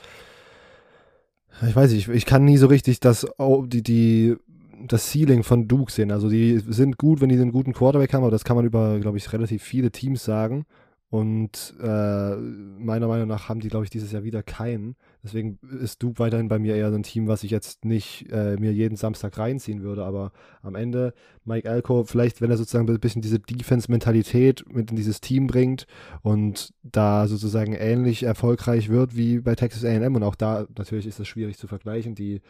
ich 1.66 1.76
weiß 1.76 1.92
nicht, 1.92 2.08
ich 2.08 2.26
kann 2.26 2.44
nie 2.44 2.56
so 2.56 2.66
richtig 2.66 3.00
das, 3.00 3.26
die, 3.66 3.82
die 3.82 4.36
das 4.86 5.10
Ceiling 5.10 5.42
von 5.42 5.68
Duke 5.68 5.92
sehen. 5.92 6.10
Also 6.10 6.28
die 6.28 6.58
sind 6.58 6.98
gut, 6.98 7.20
wenn 7.20 7.28
die 7.28 7.36
einen 7.36 7.52
guten 7.52 7.72
Quarterback 7.72 8.12
haben, 8.12 8.22
aber 8.22 8.30
das 8.30 8.44
kann 8.44 8.56
man 8.56 8.64
über, 8.64 8.98
glaube 9.00 9.18
ich, 9.18 9.32
relativ 9.32 9.62
viele 9.62 9.90
Teams 9.90 10.24
sagen. 10.24 10.64
Und 11.12 11.74
äh, 11.78 12.36
meiner 12.36 13.06
Meinung 13.06 13.28
nach 13.28 13.50
haben 13.50 13.60
die, 13.60 13.68
glaube 13.68 13.84
ich, 13.84 13.90
dieses 13.90 14.12
Jahr 14.12 14.24
wieder 14.24 14.42
keinen. 14.42 14.96
Deswegen 15.22 15.58
ist 15.82 16.02
Duke 16.02 16.18
weiterhin 16.18 16.48
bei 16.48 16.58
mir 16.58 16.74
eher 16.74 16.88
so 16.88 16.96
ein 16.96 17.02
Team, 17.02 17.28
was 17.28 17.44
ich 17.44 17.50
jetzt 17.50 17.84
nicht 17.84 18.32
äh, 18.32 18.56
mir 18.56 18.72
jeden 18.72 18.96
Samstag 18.96 19.36
reinziehen 19.36 19.82
würde. 19.82 20.06
Aber 20.06 20.32
am 20.62 20.74
Ende, 20.74 21.12
Mike 21.44 21.68
Elko, 21.68 22.04
vielleicht, 22.04 22.40
wenn 22.40 22.50
er 22.50 22.56
sozusagen 22.56 22.88
ein 22.88 22.98
bisschen 22.98 23.20
diese 23.20 23.38
Defense-Mentalität 23.38 24.64
mit 24.72 24.88
in 24.90 24.96
dieses 24.96 25.20
Team 25.20 25.48
bringt 25.48 25.86
und 26.22 26.72
da 26.82 27.28
sozusagen 27.28 27.74
ähnlich 27.74 28.22
erfolgreich 28.22 28.88
wird 28.88 29.14
wie 29.14 29.40
bei 29.40 29.54
Texas 29.54 29.84
AM. 29.84 30.16
Und 30.16 30.22
auch 30.22 30.34
da 30.34 30.66
natürlich 30.78 31.06
ist 31.06 31.20
es 31.20 31.28
schwierig 31.28 31.58
zu 31.58 31.66
vergleichen. 31.66 32.14
Die 32.14 32.40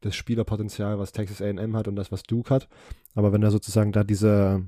das 0.00 0.14
Spielerpotenzial, 0.14 0.98
was 0.98 1.12
Texas 1.12 1.42
AM 1.42 1.76
hat 1.76 1.88
und 1.88 1.96
das, 1.96 2.12
was 2.12 2.22
Duke 2.22 2.54
hat. 2.54 2.68
Aber 3.14 3.32
wenn 3.32 3.42
er 3.42 3.50
sozusagen 3.50 3.92
da 3.92 4.04
diese 4.04 4.64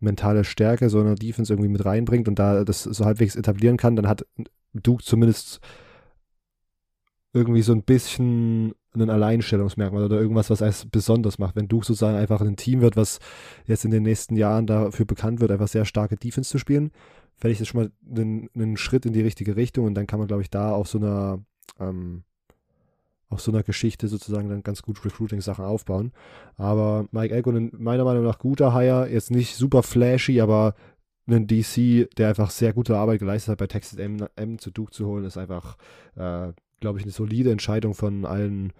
mentale 0.00 0.44
Stärke 0.44 0.90
so 0.90 1.00
eine 1.00 1.14
Defense 1.14 1.52
irgendwie 1.52 1.70
mit 1.70 1.84
reinbringt 1.84 2.28
und 2.28 2.38
da 2.38 2.64
das 2.64 2.82
so 2.82 3.04
halbwegs 3.04 3.36
etablieren 3.36 3.76
kann, 3.76 3.96
dann 3.96 4.06
hat 4.06 4.26
Duke 4.72 5.02
zumindest 5.02 5.60
irgendwie 7.32 7.62
so 7.62 7.72
ein 7.72 7.82
bisschen 7.82 8.74
ein 8.94 9.10
Alleinstellungsmerkmal 9.10 10.04
oder 10.04 10.20
irgendwas, 10.20 10.50
was 10.50 10.60
es 10.60 10.86
besonders 10.86 11.38
macht. 11.38 11.56
Wenn 11.56 11.68
Duke 11.68 11.86
sozusagen 11.86 12.16
einfach 12.16 12.40
ein 12.40 12.56
Team 12.56 12.80
wird, 12.80 12.96
was 12.96 13.18
jetzt 13.66 13.84
in 13.84 13.90
den 13.90 14.02
nächsten 14.02 14.36
Jahren 14.36 14.66
dafür 14.66 15.06
bekannt 15.06 15.40
wird, 15.40 15.50
einfach 15.50 15.68
sehr 15.68 15.84
starke 15.84 16.16
Defense 16.16 16.50
zu 16.50 16.58
spielen, 16.58 16.90
fände 17.36 17.52
ich 17.52 17.58
das 17.58 17.68
schon 17.68 17.82
mal 17.82 17.90
einen, 18.10 18.48
einen 18.54 18.76
Schritt 18.76 19.06
in 19.06 19.12
die 19.12 19.20
richtige 19.20 19.56
Richtung 19.56 19.86
und 19.86 19.94
dann 19.94 20.06
kann 20.06 20.18
man, 20.18 20.28
glaube 20.28 20.42
ich, 20.42 20.50
da 20.50 20.72
auf 20.72 20.88
so 20.88 20.98
einer 20.98 21.40
ähm, 21.78 22.24
auf 23.30 23.40
so 23.40 23.52
einer 23.52 23.62
Geschichte 23.62 24.08
sozusagen 24.08 24.48
dann 24.48 24.62
ganz 24.62 24.82
gut 24.82 25.04
Recruiting-Sachen 25.04 25.64
aufbauen. 25.64 26.12
Aber 26.56 27.06
Mike 27.10 27.34
Elko, 27.34 27.52
meiner 27.52 28.04
Meinung 28.04 28.24
nach 28.24 28.38
guter 28.38 28.74
Hire, 28.74 29.08
jetzt 29.10 29.30
nicht 29.30 29.54
super 29.54 29.82
flashy, 29.82 30.40
aber 30.40 30.74
einen 31.26 31.46
DC, 31.46 32.08
der 32.16 32.28
einfach 32.28 32.50
sehr 32.50 32.72
gute 32.72 32.96
Arbeit 32.96 33.20
geleistet 33.20 33.52
hat, 33.52 33.58
bei 33.58 33.66
Texas 33.66 33.98
M, 33.98 34.26
M 34.36 34.58
zu 34.58 34.70
Duke 34.70 34.92
zu 34.92 35.06
holen, 35.06 35.24
ist 35.24 35.36
einfach, 35.36 35.76
äh, 36.16 36.52
glaube 36.80 36.98
ich, 36.98 37.04
eine 37.04 37.12
solide 37.12 37.52
Entscheidung 37.52 37.94
von 37.94 38.24
allen 38.24 38.72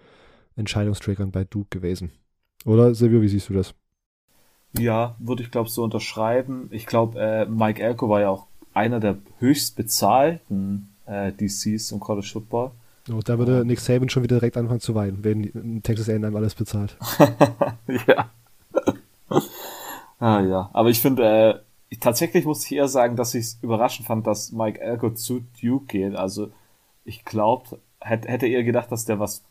Entscheidungsträgern 0.55 1.31
bei 1.31 1.43
Duke 1.43 1.69
gewesen. 1.69 2.11
Oder 2.65 2.95
Silvio, 2.95 3.21
wie 3.21 3.29
siehst 3.29 3.49
du 3.49 3.53
das? 3.53 3.75
Ja, 4.77 5.15
würde 5.19 5.43
ich 5.43 5.51
glaube 5.51 5.69
so 5.69 5.83
unterschreiben. 5.83 6.67
Ich 6.71 6.85
glaube, 6.85 7.19
äh, 7.19 7.45
Mike 7.45 7.81
Elko 7.81 8.09
war 8.09 8.21
ja 8.21 8.29
auch 8.29 8.47
einer 8.73 8.99
der 8.99 9.17
höchst 9.39 9.75
bezahlten 9.75 10.89
äh, 11.05 11.31
DCs 11.31 11.91
im 11.91 11.99
College 11.99 12.27
Football. 12.31 12.71
Oh, 13.11 13.21
da 13.23 13.37
würde 13.37 13.65
Nick 13.65 13.79
Saban 13.79 14.09
schon 14.09 14.23
wieder 14.23 14.37
direkt 14.37 14.57
anfangen 14.57 14.79
zu 14.79 14.95
weinen, 14.95 15.23
wenn 15.23 15.81
Texas 15.83 16.09
A&M 16.09 16.35
alles 16.35 16.55
bezahlt. 16.55 16.97
ja. 18.07 18.29
ah 20.19 20.41
ja, 20.41 20.69
aber 20.73 20.89
ich 20.89 20.99
finde, 20.99 21.23
äh, 21.23 21.95
tatsächlich 21.99 22.45
muss 22.45 22.65
ich 22.65 22.73
eher 22.73 22.87
sagen, 22.87 23.15
dass 23.15 23.33
ich 23.33 23.45
es 23.45 23.59
überraschend 23.61 24.07
fand, 24.07 24.27
dass 24.27 24.51
Mike 24.51 24.79
Elko 24.79 25.11
zu 25.11 25.41
Duke 25.61 25.85
geht. 25.87 26.15
Also 26.15 26.51
ich 27.05 27.25
glaube, 27.25 27.79
hätte 27.99 28.27
hätte 28.27 28.47
eher 28.47 28.63
gedacht, 28.63 28.91
dass 28.91 29.05
der 29.05 29.19
was 29.19 29.43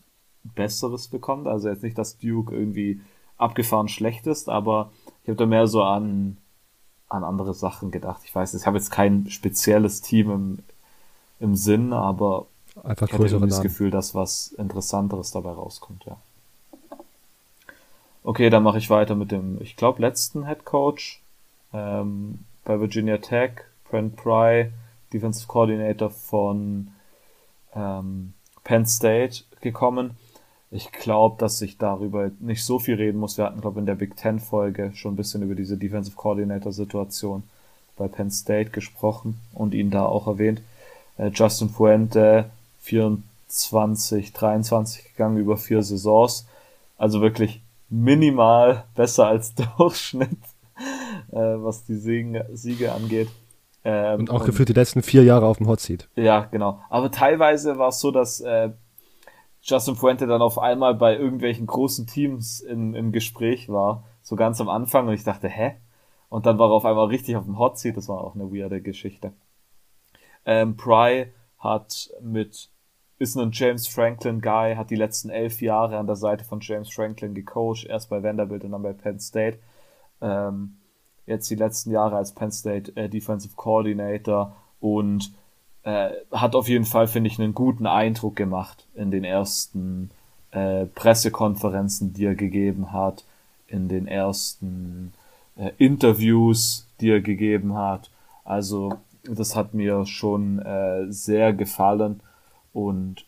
Besseres 0.44 1.08
bekommt. 1.08 1.46
Also 1.46 1.68
jetzt 1.68 1.82
nicht, 1.82 1.98
dass 1.98 2.18
Duke 2.18 2.54
irgendwie 2.54 3.00
abgefahren 3.36 3.88
schlecht 3.88 4.26
ist, 4.26 4.48
aber 4.48 4.90
ich 5.22 5.28
habe 5.28 5.36
da 5.36 5.46
mehr 5.46 5.66
so 5.66 5.82
an, 5.82 6.38
an 7.08 7.24
andere 7.24 7.54
Sachen 7.54 7.90
gedacht. 7.90 8.22
Ich 8.24 8.34
weiß, 8.34 8.54
ich 8.54 8.66
habe 8.66 8.78
jetzt 8.78 8.90
kein 8.90 9.28
spezielles 9.30 10.00
Team 10.00 10.30
im, 10.30 10.58
im 11.40 11.54
Sinn, 11.54 11.92
aber 11.92 12.46
Einfach 12.84 13.08
ich 13.08 13.14
hatte 13.14 13.40
das 13.40 13.60
Gefühl, 13.60 13.90
dass 13.90 14.14
was 14.14 14.48
Interessanteres 14.52 15.30
dabei 15.30 15.50
rauskommt, 15.50 16.04
ja. 16.04 16.16
Okay, 18.24 18.50
dann 18.50 18.62
mache 18.62 18.78
ich 18.78 18.90
weiter 18.90 19.14
mit 19.14 19.32
dem, 19.32 19.60
ich 19.62 19.76
glaube, 19.76 20.02
letzten 20.02 20.46
Head 20.46 20.64
Coach 20.64 21.22
ähm, 21.72 22.40
bei 22.64 22.78
Virginia 22.78 23.18
Tech, 23.18 23.52
Brent 23.90 24.16
Pry, 24.16 24.70
Defensive 25.12 25.46
Coordinator 25.46 26.10
von 26.10 26.88
ähm, 27.74 28.34
Penn 28.64 28.84
State 28.86 29.44
gekommen. 29.60 30.10
Ich 30.70 30.92
glaube, 30.92 31.36
dass 31.38 31.62
ich 31.62 31.78
darüber 31.78 32.30
nicht 32.40 32.62
so 32.62 32.78
viel 32.78 32.96
reden 32.96 33.18
muss. 33.18 33.38
Wir 33.38 33.46
hatten, 33.46 33.62
glaube 33.62 33.78
ich, 33.78 33.82
in 33.82 33.86
der 33.86 33.94
Big 33.94 34.16
Ten 34.16 34.38
Folge 34.38 34.92
schon 34.94 35.14
ein 35.14 35.16
bisschen 35.16 35.42
über 35.42 35.54
diese 35.54 35.78
Defensive 35.78 36.16
Coordinator 36.16 36.72
Situation 36.72 37.44
bei 37.96 38.08
Penn 38.08 38.30
State 38.30 38.70
gesprochen 38.70 39.40
und 39.54 39.72
ihn 39.72 39.90
da 39.90 40.04
auch 40.04 40.26
erwähnt. 40.26 40.60
Äh, 41.16 41.28
Justin 41.28 41.70
Fuente 41.70 42.50
24, 42.88 44.32
23 44.32 45.12
gegangen 45.12 45.36
über 45.36 45.56
vier 45.56 45.82
Saisons. 45.82 46.46
Also 46.96 47.20
wirklich 47.20 47.62
minimal 47.88 48.84
besser 48.94 49.26
als 49.26 49.54
Durchschnitt, 49.78 50.38
äh, 51.30 51.36
was 51.36 51.84
die 51.84 51.96
Siege, 51.96 52.48
Siege 52.52 52.92
angeht. 52.92 53.28
Ähm, 53.84 54.20
und 54.20 54.30
auch 54.30 54.44
gefühlt 54.44 54.68
die 54.68 54.74
letzten 54.74 55.02
vier 55.02 55.22
Jahre 55.22 55.46
auf 55.46 55.58
dem 55.58 55.68
Hot 55.68 55.80
Seat. 55.80 56.08
Ja, 56.16 56.40
genau. 56.50 56.80
Aber 56.90 57.10
teilweise 57.10 57.78
war 57.78 57.88
es 57.88 58.00
so, 58.00 58.10
dass 58.10 58.40
äh, 58.40 58.70
Justin 59.62 59.96
Fuente 59.96 60.26
dann 60.26 60.42
auf 60.42 60.58
einmal 60.58 60.94
bei 60.94 61.16
irgendwelchen 61.16 61.66
großen 61.66 62.06
Teams 62.06 62.60
im, 62.60 62.94
im 62.94 63.12
Gespräch 63.12 63.68
war, 63.68 64.04
so 64.22 64.34
ganz 64.36 64.60
am 64.60 64.68
Anfang 64.68 65.08
und 65.08 65.14
ich 65.14 65.24
dachte, 65.24 65.48
hä? 65.48 65.76
Und 66.28 66.46
dann 66.46 66.58
war 66.58 66.68
er 66.68 66.74
auf 66.74 66.84
einmal 66.84 67.06
richtig 67.06 67.36
auf 67.36 67.44
dem 67.44 67.58
Hot 67.58 67.78
Seat, 67.78 67.96
das 67.96 68.08
war 68.08 68.22
auch 68.22 68.34
eine 68.34 68.52
weirde 68.52 68.82
Geschichte. 68.82 69.32
Ähm, 70.44 70.76
Pry 70.76 71.32
hat 71.58 72.10
mit 72.20 72.70
ist 73.18 73.36
ein 73.36 73.50
James 73.52 73.88
Franklin 73.88 74.40
Guy, 74.40 74.76
hat 74.76 74.90
die 74.90 74.96
letzten 74.96 75.30
elf 75.30 75.60
Jahre 75.60 75.98
an 75.98 76.06
der 76.06 76.16
Seite 76.16 76.44
von 76.44 76.60
James 76.60 76.92
Franklin 76.92 77.34
gecoacht, 77.34 77.84
erst 77.84 78.10
bei 78.10 78.22
Vanderbilt 78.22 78.64
und 78.64 78.72
dann 78.72 78.82
bei 78.82 78.92
Penn 78.92 79.18
State. 79.18 79.58
Ähm, 80.20 80.76
jetzt 81.26 81.50
die 81.50 81.56
letzten 81.56 81.90
Jahre 81.90 82.16
als 82.16 82.32
Penn 82.32 82.52
State 82.52 82.96
äh, 82.96 83.08
Defensive 83.08 83.54
Coordinator 83.56 84.56
und 84.80 85.32
äh, 85.82 86.10
hat 86.30 86.54
auf 86.54 86.68
jeden 86.68 86.84
Fall, 86.84 87.08
finde 87.08 87.28
ich, 87.28 87.38
einen 87.38 87.54
guten 87.54 87.86
Eindruck 87.86 88.36
gemacht 88.36 88.86
in 88.94 89.10
den 89.10 89.24
ersten 89.24 90.10
äh, 90.52 90.86
Pressekonferenzen, 90.86 92.12
die 92.12 92.24
er 92.24 92.34
gegeben 92.34 92.92
hat, 92.92 93.24
in 93.66 93.88
den 93.88 94.06
ersten 94.06 95.12
äh, 95.56 95.70
Interviews, 95.78 96.86
die 97.00 97.10
er 97.10 97.20
gegeben 97.20 97.76
hat. 97.76 98.10
Also 98.44 98.94
das 99.24 99.56
hat 99.56 99.74
mir 99.74 100.06
schon 100.06 100.60
äh, 100.60 101.10
sehr 101.10 101.52
gefallen 101.52 102.20
und 102.86 103.24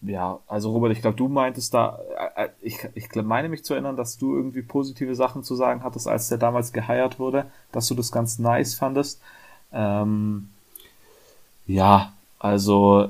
ja, 0.00 0.38
also 0.46 0.70
Robert, 0.70 0.92
ich 0.92 1.00
glaube, 1.00 1.16
du 1.16 1.26
meintest 1.26 1.74
da, 1.74 1.98
äh, 2.36 2.44
äh, 2.44 2.48
ich, 2.60 2.78
ich 2.94 3.12
meine 3.16 3.48
mich 3.48 3.64
zu 3.64 3.74
erinnern, 3.74 3.96
dass 3.96 4.16
du 4.16 4.34
irgendwie 4.36 4.62
positive 4.62 5.14
Sachen 5.16 5.42
zu 5.42 5.56
sagen 5.56 5.82
hattest, 5.82 6.06
als 6.06 6.28
der 6.28 6.38
damals 6.38 6.72
geheiert 6.72 7.18
wurde, 7.18 7.50
dass 7.72 7.88
du 7.88 7.94
das 7.94 8.12
ganz 8.12 8.38
nice 8.38 8.76
fandest. 8.76 9.20
Ähm, 9.72 10.50
ja, 11.66 12.12
also 12.38 13.08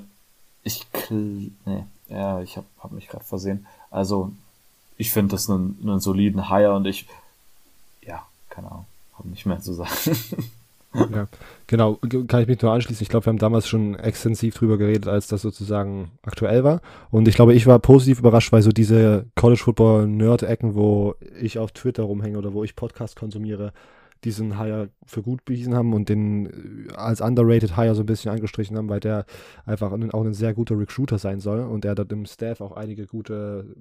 ich, 0.62 0.86
nee, 1.10 1.84
ja, 2.08 2.40
ich 2.40 2.56
habe 2.56 2.66
hab 2.80 2.92
mich 2.92 3.08
gerade 3.08 3.24
versehen. 3.24 3.66
Also 3.90 4.32
ich 4.96 5.12
finde 5.12 5.32
das 5.32 5.50
einen, 5.50 5.78
einen 5.82 6.00
soliden 6.00 6.48
Hire 6.48 6.74
und 6.74 6.86
ich, 6.86 7.06
ja, 8.00 8.26
keine 8.48 8.70
Ahnung, 8.70 8.86
habe 9.18 9.28
nicht 9.28 9.44
mehr 9.44 9.60
zu 9.60 9.74
sagen. 9.74 9.90
Ja, 10.94 11.26
genau, 11.66 11.98
kann 12.28 12.42
ich 12.42 12.48
mich 12.48 12.62
nur 12.62 12.72
anschließen. 12.72 13.02
Ich 13.02 13.08
glaube, 13.08 13.26
wir 13.26 13.30
haben 13.30 13.38
damals 13.38 13.68
schon 13.68 13.94
extensiv 13.94 14.54
drüber 14.54 14.78
geredet, 14.78 15.06
als 15.06 15.26
das 15.26 15.42
sozusagen 15.42 16.12
aktuell 16.22 16.64
war. 16.64 16.80
Und 17.10 17.28
ich 17.28 17.34
glaube, 17.34 17.54
ich 17.54 17.66
war 17.66 17.78
positiv 17.78 18.20
überrascht, 18.20 18.52
weil 18.52 18.62
so 18.62 18.70
diese 18.70 19.26
College 19.34 19.60
Football 19.62 20.06
Nerd-Ecken, 20.06 20.74
wo 20.74 21.14
ich 21.40 21.58
auf 21.58 21.72
Twitter 21.72 22.04
rumhänge 22.04 22.38
oder 22.38 22.54
wo 22.54 22.64
ich 22.64 22.74
Podcast 22.74 23.16
konsumiere, 23.16 23.72
diesen 24.24 24.58
Hire 24.58 24.90
für 25.06 25.22
gut 25.22 25.44
bewiesen 25.44 25.74
haben 25.74 25.92
und 25.92 26.08
den 26.08 26.88
als 26.94 27.20
underrated 27.20 27.76
Hire 27.76 27.94
so 27.94 28.02
ein 28.02 28.06
bisschen 28.06 28.32
angestrichen 28.32 28.76
haben, 28.76 28.88
weil 28.88 29.00
der 29.00 29.26
einfach 29.64 29.92
auch 29.92 30.24
ein 30.24 30.34
sehr 30.34 30.54
guter 30.54 30.78
Recruiter 30.78 31.18
sein 31.18 31.40
soll 31.40 31.60
und 31.60 31.84
er 31.84 31.94
dort 31.94 32.10
im 32.12 32.26
Staff 32.26 32.60
auch 32.60 32.72
einige 32.72 33.06
gute 33.06 33.76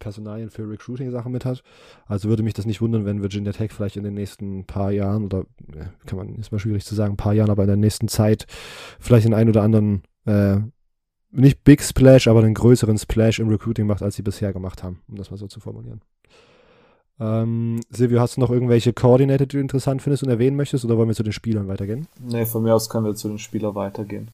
Personalien 0.00 0.50
für 0.50 0.68
Recruiting-Sachen 0.68 1.30
mit 1.30 1.44
hat. 1.44 1.62
Also 2.06 2.28
würde 2.28 2.42
mich 2.42 2.54
das 2.54 2.66
nicht 2.66 2.80
wundern, 2.80 3.04
wenn 3.04 3.22
Virginia 3.22 3.52
Tech 3.52 3.70
vielleicht 3.70 3.96
in 3.96 4.02
den 4.02 4.14
nächsten 4.14 4.64
paar 4.64 4.90
Jahren 4.90 5.24
oder 5.24 5.44
kann 6.06 6.18
man, 6.18 6.34
ist 6.34 6.50
mal 6.50 6.58
schwierig 6.58 6.84
zu 6.84 6.96
sagen, 6.96 7.14
ein 7.14 7.16
paar 7.16 7.34
Jahren, 7.34 7.50
aber 7.50 7.62
in 7.62 7.68
der 7.68 7.76
nächsten 7.76 8.08
Zeit 8.08 8.46
vielleicht 8.98 9.26
den 9.26 9.34
einen 9.34 9.50
oder 9.50 9.62
anderen, 9.62 10.02
äh, 10.24 10.56
nicht 11.30 11.62
Big 11.62 11.80
Splash, 11.82 12.26
aber 12.26 12.40
einen 12.42 12.54
größeren 12.54 12.98
Splash 12.98 13.38
im 13.38 13.48
Recruiting 13.48 13.86
macht, 13.86 14.02
als 14.02 14.16
sie 14.16 14.22
bisher 14.22 14.52
gemacht 14.52 14.82
haben, 14.82 15.00
um 15.08 15.14
das 15.14 15.30
mal 15.30 15.36
so 15.36 15.46
zu 15.46 15.60
formulieren. 15.60 16.00
Ähm, 17.20 17.80
Silvio, 17.90 18.18
hast 18.18 18.36
du 18.36 18.40
noch 18.40 18.50
irgendwelche 18.50 18.94
Koordinator, 18.94 19.46
die 19.46 19.56
du 19.56 19.60
interessant 19.60 20.00
findest 20.00 20.22
und 20.22 20.30
erwähnen 20.30 20.56
möchtest, 20.56 20.84
oder 20.84 20.96
wollen 20.96 21.08
wir 21.08 21.14
zu 21.14 21.22
den 21.22 21.34
Spielern 21.34 21.68
weitergehen? 21.68 22.08
Nee, 22.18 22.46
von 22.46 22.62
mir 22.62 22.74
aus 22.74 22.88
können 22.88 23.04
wir 23.04 23.14
zu 23.14 23.28
den 23.28 23.38
Spielern 23.38 23.74
weitergehen. 23.74 24.30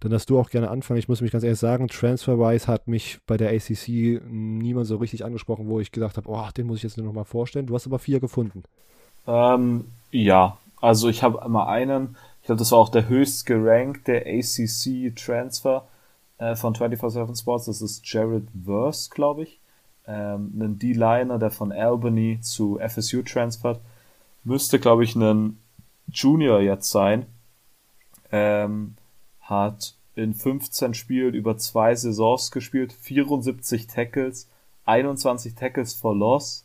Dann 0.00 0.10
darfst 0.12 0.30
du 0.30 0.38
auch 0.38 0.50
gerne 0.50 0.70
anfangen. 0.70 0.98
Ich 0.98 1.08
muss 1.08 1.20
mich 1.20 1.30
ganz 1.30 1.44
ehrlich 1.44 1.58
sagen, 1.58 1.88
TransferWise 1.88 2.66
hat 2.66 2.88
mich 2.88 3.18
bei 3.26 3.36
der 3.36 3.50
ACC 3.50 4.20
niemand 4.28 4.86
so 4.86 4.96
richtig 4.96 5.24
angesprochen, 5.24 5.68
wo 5.68 5.78
ich 5.78 5.92
gesagt 5.92 6.16
habe, 6.16 6.28
oh, 6.28 6.48
den 6.56 6.66
muss 6.66 6.78
ich 6.78 6.82
jetzt 6.84 6.96
nur 6.96 7.06
noch 7.06 7.12
mal 7.12 7.24
vorstellen. 7.24 7.66
Du 7.66 7.74
hast 7.74 7.86
aber 7.86 7.98
vier 7.98 8.20
gefunden. 8.20 8.62
Ähm, 9.26 9.84
ja, 10.10 10.56
also 10.80 11.08
ich 11.08 11.22
habe 11.22 11.44
immer 11.44 11.68
einen, 11.68 12.16
ich 12.40 12.46
glaube, 12.46 12.58
das 12.58 12.72
war 12.72 12.78
auch 12.78 12.88
der 12.88 13.08
höchst 13.08 13.44
gerankte 13.44 14.24
ACC-Transfer 14.26 15.86
äh, 16.38 16.56
von 16.56 16.74
24-7 16.74 17.38
Sports, 17.38 17.66
das 17.66 17.82
ist 17.82 18.10
Jared 18.10 18.48
Verse, 18.64 19.10
glaube 19.10 19.42
ich 19.42 19.60
ähm, 20.10 20.52
einen 20.54 20.78
D-Liner, 20.78 21.38
der 21.38 21.50
von 21.50 21.72
Albany 21.72 22.40
zu 22.40 22.78
FSU 22.78 23.22
transfert. 23.22 23.80
Müsste, 24.42 24.80
glaube 24.80 25.04
ich, 25.04 25.14
ein 25.14 25.58
Junior 26.08 26.60
jetzt 26.60 26.90
sein. 26.90 27.26
Ähm, 28.32 28.96
hat 29.50 29.94
in 30.14 30.32
15 30.32 30.94
Spielen 30.94 31.34
über 31.34 31.58
zwei 31.58 31.94
Saisons 31.94 32.50
gespielt, 32.50 32.92
74 32.92 33.86
Tackles, 33.86 34.48
21 34.86 35.54
Tackles 35.54 35.94
for 35.94 36.16
Loss, 36.16 36.64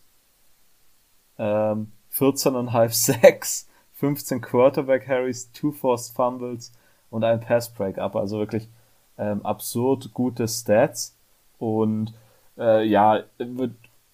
ähm, 1.38 1.92
14,5 2.14 2.90
Sacks, 3.22 3.68
15 3.94 4.42
Quarterback 4.42 5.08
Harrys, 5.08 5.52
2 5.52 5.72
Forced 5.72 6.16
Fumbles 6.16 6.72
und 7.10 7.24
ein 7.24 7.42
Pass 7.42 7.74
Breakup. 7.74 8.16
Also 8.16 8.38
wirklich 8.40 8.70
ähm, 9.18 9.46
absurd 9.46 10.14
gute 10.14 10.48
Stats. 10.48 11.16
Und 11.58 12.14
äh, 12.58 12.86
ja, 12.86 13.24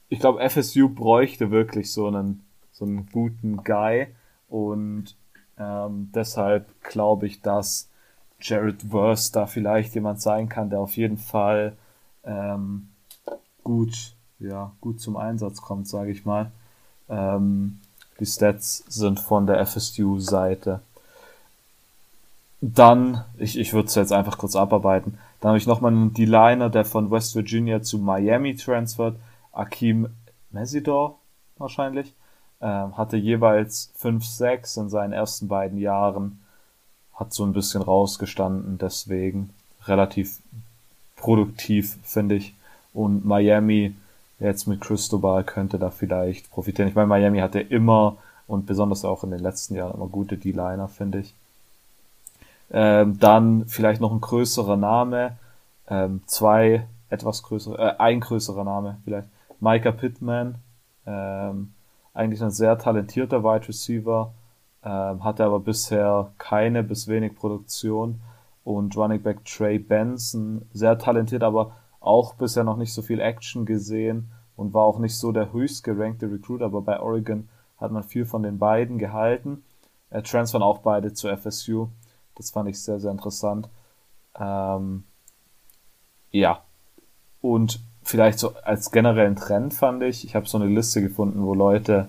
ich 0.10 0.20
glaube, 0.20 0.48
FSU 0.50 0.90
bräuchte 0.90 1.52
wirklich 1.52 1.92
so 1.92 2.08
einen, 2.08 2.44
so 2.72 2.86
einen 2.86 3.08
guten 3.12 3.64
Guy 3.64 4.08
und 4.50 5.16
ähm, 5.58 6.10
deshalb 6.14 6.68
glaube 6.82 7.28
ich, 7.28 7.42
dass 7.42 7.91
Jared 8.42 8.82
Verse 8.90 9.32
da 9.32 9.46
vielleicht 9.46 9.96
jemand 9.96 10.22
sein 10.22 10.50
kann, 10.50 10.70
der 10.70 10.80
auf 10.80 10.98
jeden 10.98 11.18
Fall 11.18 11.74
ähm, 12.24 12.90
gut, 13.64 14.14
ja, 14.40 14.72
gut 14.82 15.00
zum 15.00 15.18
Einsatz 15.18 15.62
kommt, 15.62 15.88
sage 15.88 16.12
ich 16.12 16.26
mal. 16.26 16.52
Ähm, 17.10 17.80
die 18.20 18.26
Stats 18.26 18.84
sind 18.88 19.20
von 19.20 19.48
der 19.48 19.66
FSU-Seite. 19.66 20.82
Dann, 22.62 23.24
ich, 23.38 23.58
ich 23.58 23.74
würde 23.74 23.88
es 23.88 23.96
jetzt 23.96 24.14
einfach 24.14 24.38
kurz 24.38 24.56
abarbeiten. 24.56 25.18
Dann 25.40 25.50
habe 25.50 25.58
ich 25.58 25.66
nochmal 25.66 25.92
einen 25.92 26.14
D-Liner, 26.14 26.70
der 26.70 26.86
von 26.86 27.10
West 27.10 27.36
Virginia 27.36 27.82
zu 27.82 27.98
Miami 27.98 28.56
transfert. 28.56 29.16
Akeem 29.52 30.10
Mesidor 30.52 31.18
wahrscheinlich. 31.58 32.14
Ähm, 32.62 32.96
hatte 32.96 33.18
jeweils 33.18 33.92
5-6 34.00 34.82
in 34.82 34.90
seinen 34.90 35.14
ersten 35.14 35.48
beiden 35.48 35.80
Jahren. 35.80 36.40
Hat 37.22 37.34
so 37.34 37.46
ein 37.46 37.54
bisschen 37.54 37.84
rausgestanden, 37.84 38.80
deswegen 38.80 39.52
relativ 39.86 40.40
produktiv, 41.16 42.00
finde 42.04 42.34
ich. 42.34 42.56
Und 42.96 43.26
Miami 43.26 43.96
jetzt 44.40 44.66
mit 44.66 44.82
Cristobal 44.82 45.44
könnte 45.44 45.78
da 45.78 45.92
vielleicht 45.92 46.50
profitieren. 46.50 46.90
Ich 46.90 46.96
meine, 46.96 47.08
Miami 47.08 47.38
hatte 47.38 47.60
immer 47.60 48.18
und 48.48 48.66
besonders 48.66 49.06
auch 49.06 49.24
in 49.24 49.30
den 49.30 49.40
letzten 49.40 49.76
Jahren 49.76 49.94
immer 49.94 50.08
gute 50.08 50.36
D-Liner, 50.36 50.88
finde 50.88 51.20
ich. 51.20 51.36
Ähm, 52.72 53.20
dann 53.20 53.68
vielleicht 53.68 54.02
noch 54.02 54.12
ein 54.12 54.20
größerer 54.20 54.78
Name, 54.78 55.38
ähm, 55.90 56.22
zwei 56.26 56.88
etwas 57.12 57.44
größere, 57.44 57.78
äh, 57.78 57.96
ein 58.00 58.20
größerer 58.20 58.64
Name 58.64 58.98
vielleicht. 59.04 59.28
Micah 59.60 59.92
Pittman, 59.92 60.56
ähm, 61.06 61.74
eigentlich 62.16 62.42
ein 62.42 62.50
sehr 62.50 62.80
talentierter 62.80 63.44
Wide 63.44 63.68
Receiver, 63.68 64.34
ähm, 64.84 65.24
hatte 65.24 65.44
aber 65.44 65.60
bisher 65.60 66.32
keine 66.38 66.84
bis 66.84 67.08
wenig 67.08 67.36
Produktion. 67.36 68.22
Und 68.64 68.96
Running 68.96 69.22
Back 69.22 69.44
Trey 69.46 69.80
Benson, 69.80 70.68
sehr 70.72 70.98
talentiert, 70.98 71.44
aber 71.44 71.76
auch 72.00 72.36
bisher 72.36 72.64
noch 72.64 72.78
nicht 72.78 72.94
so 72.94 73.02
viel 73.02 73.20
Action 73.20 73.66
gesehen 73.66 74.32
und 74.56 74.74
war 74.74 74.84
auch 74.84 75.00
nicht 75.00 75.18
so 75.18 75.32
der 75.32 75.52
höchst 75.52 75.84
gerankte 75.84 76.32
Recruit, 76.32 76.62
aber 76.62 76.82
bei 76.82 77.00
Oregon 77.00 77.50
hat 77.78 77.92
man 77.92 78.04
viel 78.04 78.26
von 78.26 78.44
den 78.44 78.60
beiden 78.60 79.00
gehalten. 79.00 79.64
Er 80.12 80.24
transfern 80.24 80.62
auch 80.62 80.80
beide 80.80 81.14
zu 81.14 81.36
FSU. 81.36 81.88
Das 82.36 82.52
fand 82.52 82.70
ich 82.70 82.82
sehr, 82.82 83.00
sehr 83.00 83.12
interessant. 83.12 83.70
Ähm, 84.40 85.04
ja. 86.32 86.64
Und 87.42 87.80
vielleicht 88.04 88.40
so 88.40 88.54
als 88.64 88.92
generellen 88.92 89.36
Trend 89.36 89.74
fand 89.74 90.04
ich, 90.04 90.26
ich 90.26 90.36
habe 90.36 90.48
so 90.48 90.58
eine 90.58 90.68
Liste 90.68 91.02
gefunden, 91.02 91.44
wo 91.44 91.54
Leute 91.54 92.08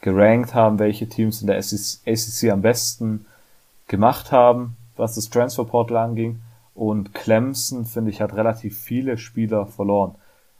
gerankt 0.00 0.54
haben, 0.54 0.78
welche 0.78 1.08
Teams 1.08 1.40
in 1.40 1.46
der 1.46 1.58
ACC 1.58 2.50
am 2.50 2.62
besten 2.62 3.26
gemacht 3.88 4.32
haben, 4.32 4.76
was 4.96 5.14
das 5.14 5.30
Transferportal 5.30 5.96
anging. 5.96 6.40
Und 6.74 7.14
Clemson, 7.14 7.84
finde 7.84 8.10
ich, 8.10 8.20
hat 8.20 8.34
relativ 8.34 8.78
viele 8.78 9.18
Spieler 9.18 9.66
verloren. 9.66 10.14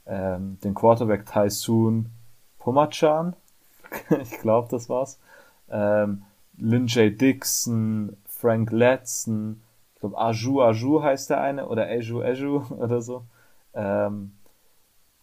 Ähm, 0.07 0.59
den 0.64 0.74
Quarterback 0.74 1.27
Tysoon 1.27 2.11
Pomachan, 2.59 3.37
ich 4.20 4.38
glaube, 4.40 4.68
das 4.70 4.88
war's. 4.88 5.20
Ähm, 5.70 6.24
Lynn 6.57 6.87
J. 6.87 7.18
Dixon, 7.18 8.16
Frank 8.27 8.72
Letson, 8.72 9.62
ich 9.94 10.01
glaube 10.01 10.18
Aju 10.18 10.62
Aju 10.62 11.03
heißt 11.03 11.31
der 11.31 11.40
eine 11.40 11.68
oder 11.68 11.88
Eju 11.88 12.20
Eju 12.20 12.62
oder 12.70 13.01
so. 13.01 13.24
Ähm, 13.74 14.33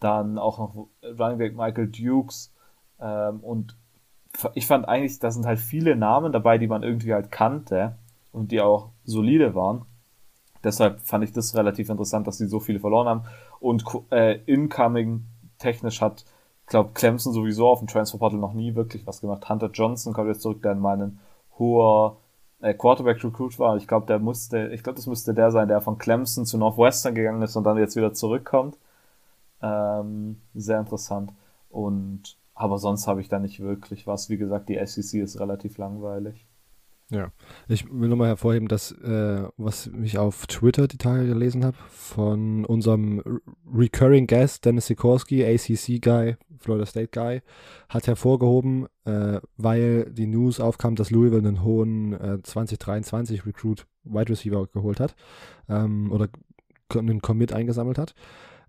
dann 0.00 0.38
auch 0.38 0.58
noch 0.58 0.88
Running 1.02 1.38
Back 1.38 1.56
Michael 1.56 1.88
Dukes 1.88 2.52
ähm, 3.00 3.40
und 3.40 3.76
ich 4.54 4.66
fand 4.66 4.88
eigentlich, 4.88 5.18
da 5.18 5.30
sind 5.30 5.46
halt 5.46 5.58
viele 5.58 5.96
Namen 5.96 6.32
dabei, 6.32 6.58
die 6.58 6.66
man 6.66 6.82
irgendwie 6.82 7.14
halt 7.14 7.30
kannte 7.30 7.96
und 8.32 8.52
die 8.52 8.60
auch 8.60 8.90
solide 9.04 9.54
waren. 9.54 9.84
Deshalb 10.64 11.00
fand 11.00 11.24
ich 11.24 11.32
das 11.32 11.54
relativ 11.54 11.88
interessant, 11.88 12.26
dass 12.26 12.38
sie 12.38 12.48
so 12.48 12.60
viele 12.60 12.80
verloren 12.80 13.08
haben. 13.08 13.24
Und 13.60 13.84
äh, 14.10 14.40
incoming 14.46 15.24
technisch 15.58 16.00
hat, 16.00 16.24
glaube 16.66 16.90
Clemson 16.94 17.32
sowieso 17.32 17.68
auf 17.68 17.78
dem 17.78 17.88
Transferportal 17.88 18.38
noch 18.38 18.52
nie 18.52 18.74
wirklich 18.74 19.06
was 19.06 19.20
gemacht. 19.20 19.48
Hunter 19.48 19.70
Johnson 19.72 20.12
kommt 20.12 20.28
jetzt 20.28 20.42
zurück, 20.42 20.62
der 20.62 20.72
in 20.72 20.80
meinen 20.80 21.20
hoher 21.58 22.16
äh, 22.60 22.74
Quarterback 22.74 23.22
Recruit 23.22 23.58
war. 23.58 23.76
Ich 23.76 23.86
glaube, 23.86 24.06
der 24.06 24.18
musste, 24.18 24.68
ich 24.68 24.82
glaube, 24.82 24.96
das 24.96 25.06
müsste 25.06 25.34
der 25.34 25.50
sein, 25.50 25.68
der 25.68 25.80
von 25.80 25.98
Clemson 25.98 26.46
zu 26.46 26.58
Northwestern 26.58 27.14
gegangen 27.14 27.42
ist 27.42 27.56
und 27.56 27.64
dann 27.64 27.78
jetzt 27.78 27.96
wieder 27.96 28.12
zurückkommt. 28.12 28.76
Ähm, 29.62 30.40
sehr 30.54 30.80
interessant. 30.80 31.32
Und 31.70 32.36
aber 32.56 32.78
sonst 32.78 33.06
habe 33.06 33.20
ich 33.20 33.28
da 33.28 33.38
nicht 33.38 33.60
wirklich 33.60 34.06
was. 34.06 34.30
Wie 34.30 34.38
gesagt, 34.38 34.68
die 34.70 34.84
SEC 34.84 35.20
ist 35.22 35.38
relativ 35.38 35.76
langweilig. 35.78 36.46
Ja, 37.08 37.30
ich 37.68 37.88
will 37.88 38.08
nochmal 38.08 38.28
hervorheben, 38.28 38.66
dass, 38.66 38.90
äh, 38.90 39.44
was 39.56 39.88
ich 40.02 40.18
auf 40.18 40.48
Twitter 40.48 40.88
die 40.88 40.98
Tage 40.98 41.26
gelesen 41.28 41.64
habe, 41.64 41.76
von 41.88 42.64
unserem 42.64 43.22
Recurring 43.72 44.26
Guest, 44.26 44.64
Dennis 44.64 44.86
Sikorski, 44.86 45.44
ACC-Guy, 45.44 46.36
Florida 46.58 46.84
State-Guy, 46.84 47.42
hat 47.88 48.06
hervorgehoben, 48.08 48.88
äh, 49.04 49.38
weil 49.56 50.10
die 50.10 50.26
News 50.26 50.58
aufkam, 50.58 50.96
dass 50.96 51.12
Louisville 51.12 51.46
einen 51.46 51.62
hohen 51.62 52.14
äh, 52.14 52.42
2023 52.42 53.46
Recruit 53.46 53.86
Wide 54.02 54.30
Receiver 54.30 54.66
geholt 54.66 54.98
hat 54.98 55.14
ähm, 55.68 56.10
oder 56.10 56.28
einen 56.92 57.20
Commit 57.20 57.52
eingesammelt 57.52 57.98
hat, 57.98 58.14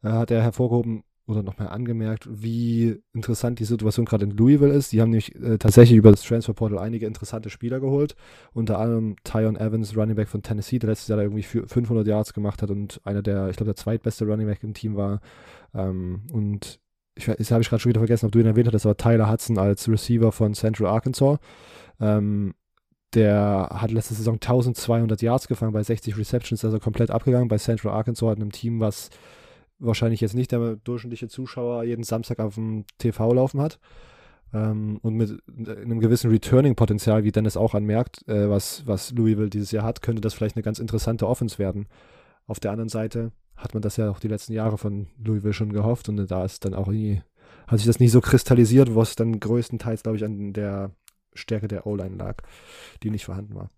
äh, 0.03 0.09
hat 0.09 0.29
er 0.29 0.43
hervorgehoben, 0.43 1.03
oder 1.27 1.43
nochmal 1.43 1.67
angemerkt, 1.67 2.27
wie 2.31 3.01
interessant 3.13 3.59
die 3.59 3.65
Situation 3.65 4.05
gerade 4.05 4.23
in 4.23 4.31
Louisville 4.31 4.73
ist. 4.73 4.93
Die 4.93 5.01
haben 5.01 5.09
nämlich 5.09 5.35
äh, 5.35 5.57
tatsächlich 5.57 5.97
über 5.97 6.09
das 6.09 6.23
Transfer 6.23 6.53
Portal 6.53 6.79
einige 6.79 7.05
interessante 7.05 7.49
Spieler 7.49 7.81
geholt. 7.81 8.15
Unter 8.53 8.79
anderem 8.79 9.17
Tyon 9.25 9.57
Evans, 9.57 9.95
Running 9.97 10.15
Back 10.15 10.29
von 10.29 10.41
Tennessee, 10.41 10.79
der 10.79 10.89
letztes 10.89 11.09
Jahr 11.09 11.17
da 11.17 11.23
irgendwie 11.23 11.43
500 11.43 12.07
Yards 12.07 12.33
gemacht 12.33 12.61
hat 12.61 12.71
und 12.71 13.01
einer 13.03 13.21
der, 13.21 13.49
ich 13.49 13.57
glaube, 13.57 13.67
der 13.67 13.75
zweitbeste 13.75 14.25
Running 14.25 14.47
Back 14.47 14.63
im 14.63 14.73
Team 14.73 14.95
war. 14.95 15.19
Ähm, 15.75 16.21
und 16.31 16.79
ich, 17.15 17.25
das 17.25 17.51
habe 17.51 17.61
ich 17.61 17.69
gerade 17.69 17.81
schon 17.81 17.89
wieder 17.89 17.99
vergessen, 17.99 18.27
ob 18.27 18.31
du 18.31 18.39
ihn 18.39 18.45
erwähnt 18.45 18.67
hast, 18.67 18.73
das 18.73 18.85
war 18.85 18.95
Tyler 18.95 19.29
Hudson 19.29 19.57
als 19.57 19.89
Receiver 19.89 20.31
von 20.31 20.53
Central 20.53 20.89
Arkansas. 20.89 21.39
Ähm, 21.99 22.53
der 23.13 23.69
hat 23.73 23.91
letzte 23.91 24.13
Saison 24.13 24.35
1200 24.35 25.21
Yards 25.21 25.47
gefangen 25.47 25.73
bei 25.73 25.83
60 25.83 26.17
Receptions, 26.17 26.63
also 26.63 26.79
komplett 26.79 27.11
abgegangen 27.11 27.47
bei 27.49 27.57
Central 27.57 27.93
Arkansas, 27.93 28.35
einem 28.35 28.51
Team, 28.51 28.79
was 28.79 29.09
wahrscheinlich 29.79 30.21
jetzt 30.21 30.35
nicht 30.35 30.51
der 30.51 30.75
durchschnittliche 30.77 31.27
Zuschauer 31.27 31.83
jeden 31.83 32.03
Samstag 32.03 32.39
auf 32.39 32.55
dem 32.55 32.85
TV 32.97 33.33
laufen 33.33 33.61
hat. 33.61 33.79
Ähm, 34.53 34.99
und 35.01 35.15
mit 35.15 35.41
einem 35.47 35.99
gewissen 35.99 36.31
Returning-Potenzial, 36.31 37.23
wie 37.23 37.31
Dennis 37.31 37.57
auch 37.57 37.73
anmerkt, 37.73 38.27
äh, 38.27 38.49
was, 38.49 38.85
was 38.87 39.11
Louisville 39.11 39.49
dieses 39.49 39.71
Jahr 39.71 39.83
hat, 39.83 40.01
könnte 40.01 40.21
das 40.21 40.33
vielleicht 40.33 40.55
eine 40.55 40.63
ganz 40.63 40.79
interessante 40.79 41.27
Offense 41.27 41.59
werden. 41.59 41.87
Auf 42.45 42.59
der 42.59 42.71
anderen 42.71 42.89
Seite 42.89 43.31
hat 43.55 43.73
man 43.73 43.81
das 43.81 43.97
ja 43.97 44.09
auch 44.09 44.19
die 44.19 44.29
letzten 44.29 44.53
Jahre 44.53 44.77
von 44.77 45.07
Louisville 45.23 45.53
schon 45.53 45.73
gehofft 45.73 46.07
und 46.07 46.31
da 46.31 46.45
ist 46.45 46.63
dann 46.63 46.73
auch 46.73 46.87
irgendwie, 46.87 47.21
hat 47.65 47.79
sich 47.79 47.87
das 47.87 47.99
nicht 47.99 48.11
so 48.11 48.21
kristallisiert, 48.21 48.95
was 48.95 49.15
dann 49.15 49.39
größtenteils, 49.39 50.03
glaube 50.03 50.17
ich, 50.17 50.23
an 50.23 50.53
der 50.53 50.91
Stärke 51.33 51.67
der 51.67 51.85
O-Line 51.85 52.15
lag, 52.15 52.37
die 53.03 53.09
nicht 53.09 53.25
vorhanden 53.25 53.55
war. 53.55 53.69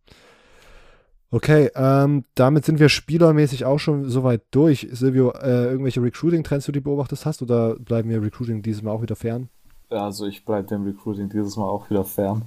Okay, 1.32 1.70
ähm, 1.76 2.26
damit 2.34 2.65
sind 2.65 2.80
wir 2.80 2.89
spielermäßig 2.89 3.65
auch 3.65 3.78
schon 3.78 4.10
soweit 4.10 4.42
durch. 4.50 4.88
Silvio, 4.92 5.32
äh, 5.32 5.65
irgendwelche 5.65 6.02
Recruiting-Trends, 6.02 6.65
die 6.65 6.72
du 6.72 6.82
beobachtet 6.82 7.24
hast, 7.24 7.44
oder 7.44 7.76
bleiben 7.76 8.10
wir 8.10 8.22
Recruiting 8.22 8.63
dieses 8.63 8.82
Mal 8.82 8.92
auch 8.92 9.04
wieder 9.04 9.15
fern? 9.15 9.50
Ja, 9.92 10.06
also 10.06 10.26
ich 10.26 10.44
bleibe 10.44 10.68
dem 10.68 10.86
Recruiting 10.86 11.30
dieses 11.30 11.56
Mal 11.56 11.70
auch 11.70 11.89
wieder 11.89 12.04
fern. 12.04 12.46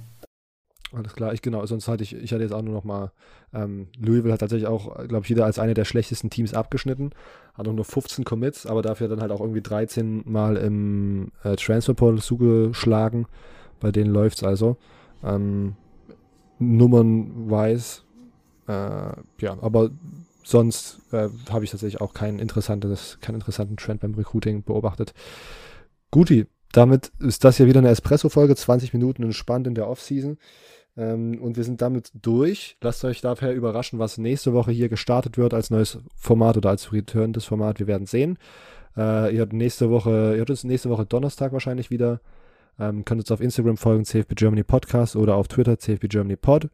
Alles 0.91 1.15
klar, 1.15 1.33
ich 1.33 1.41
genau, 1.41 1.65
sonst 1.65 1.87
hatte 1.87 2.03
ich, 2.03 2.13
ich 2.13 2.33
hatte 2.33 2.43
jetzt 2.43 2.53
auch 2.53 2.61
nur 2.61 2.73
noch 2.73 2.83
mal, 2.83 3.11
ähm, 3.51 3.87
Louisville 3.97 4.31
hat 4.33 4.41
tatsächlich 4.41 4.67
auch, 4.67 4.95
glaube 5.07 5.23
ich, 5.23 5.29
wieder 5.29 5.45
als 5.45 5.57
eine 5.57 5.73
der 5.73 5.85
schlechtesten 5.85 6.29
Teams 6.29 6.53
abgeschnitten, 6.53 7.11
hat 7.55 7.67
auch 7.67 7.73
nur 7.73 7.85
15 7.85 8.25
Commits, 8.25 8.67
aber 8.67 8.83
dafür 8.83 9.07
dann 9.07 9.21
halt 9.21 9.31
auch 9.31 9.41
irgendwie 9.41 9.61
13 9.61 10.23
Mal 10.25 10.57
im 10.57 11.31
äh, 11.43 11.55
Transferportal 11.55 12.21
zugeschlagen, 12.21 13.25
bei 13.79 13.91
denen 13.91 14.13
läuft 14.13 14.37
es 14.37 14.43
also. 14.43 14.77
Ähm, 15.23 15.75
Nummern-wise 16.59 18.02
ja, 18.67 19.57
aber 19.61 19.89
sonst 20.43 20.99
äh, 21.11 21.29
habe 21.49 21.65
ich 21.65 21.71
tatsächlich 21.71 22.01
auch 22.01 22.13
kein 22.13 22.39
interessantes, 22.39 23.17
keinen 23.21 23.35
interessanten 23.35 23.77
Trend 23.77 24.01
beim 24.01 24.13
Recruiting 24.13 24.63
beobachtet. 24.63 25.13
Guti, 26.11 26.45
damit 26.71 27.11
ist 27.19 27.43
das 27.43 27.57
ja 27.57 27.65
wieder 27.65 27.79
eine 27.79 27.89
Espresso-Folge, 27.89 28.55
20 28.55 28.93
Minuten 28.93 29.23
entspannt 29.23 29.67
in 29.67 29.75
der 29.75 29.87
Offseason. 29.87 30.37
Ähm, 30.95 31.41
und 31.41 31.57
wir 31.57 31.63
sind 31.63 31.81
damit 31.81 32.11
durch. 32.13 32.77
Lasst 32.81 33.03
euch 33.05 33.21
daher 33.21 33.53
überraschen, 33.53 33.99
was 33.99 34.17
nächste 34.17 34.53
Woche 34.53 34.71
hier 34.71 34.89
gestartet 34.89 35.37
wird 35.37 35.53
als 35.53 35.69
neues 35.69 35.99
Format 36.15 36.57
oder 36.57 36.69
als 36.69 36.91
Return 36.91 37.33
des 37.33 37.45
Format. 37.45 37.79
Wir 37.79 37.87
werden 37.87 38.05
sehen. 38.05 38.37
Äh, 38.95 39.35
ihr 39.35 39.41
habt 39.41 39.53
nächste 39.53 39.89
Woche, 39.89 40.35
ihr 40.35 40.41
habt 40.41 40.49
uns 40.49 40.63
nächste 40.63 40.89
Woche 40.89 41.05
Donnerstag 41.05 41.51
wahrscheinlich 41.51 41.89
wieder. 41.89 42.21
Ähm, 42.79 43.05
könnt 43.05 43.21
uns 43.21 43.31
auf 43.31 43.41
Instagram 43.41 43.77
folgen, 43.77 44.05
CFB 44.05 44.33
Germany 44.35 44.63
Podcast 44.63 45.15
oder 45.15 45.35
auf 45.35 45.47
Twitter, 45.47 45.77
CFB 45.77 46.07
Germany 46.09 46.35
Pod. 46.35 46.69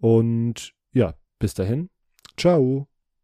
Und 0.00 0.72
ja, 0.92 1.14
bis 1.38 1.54
dahin, 1.54 1.90
ciao. 2.36 2.88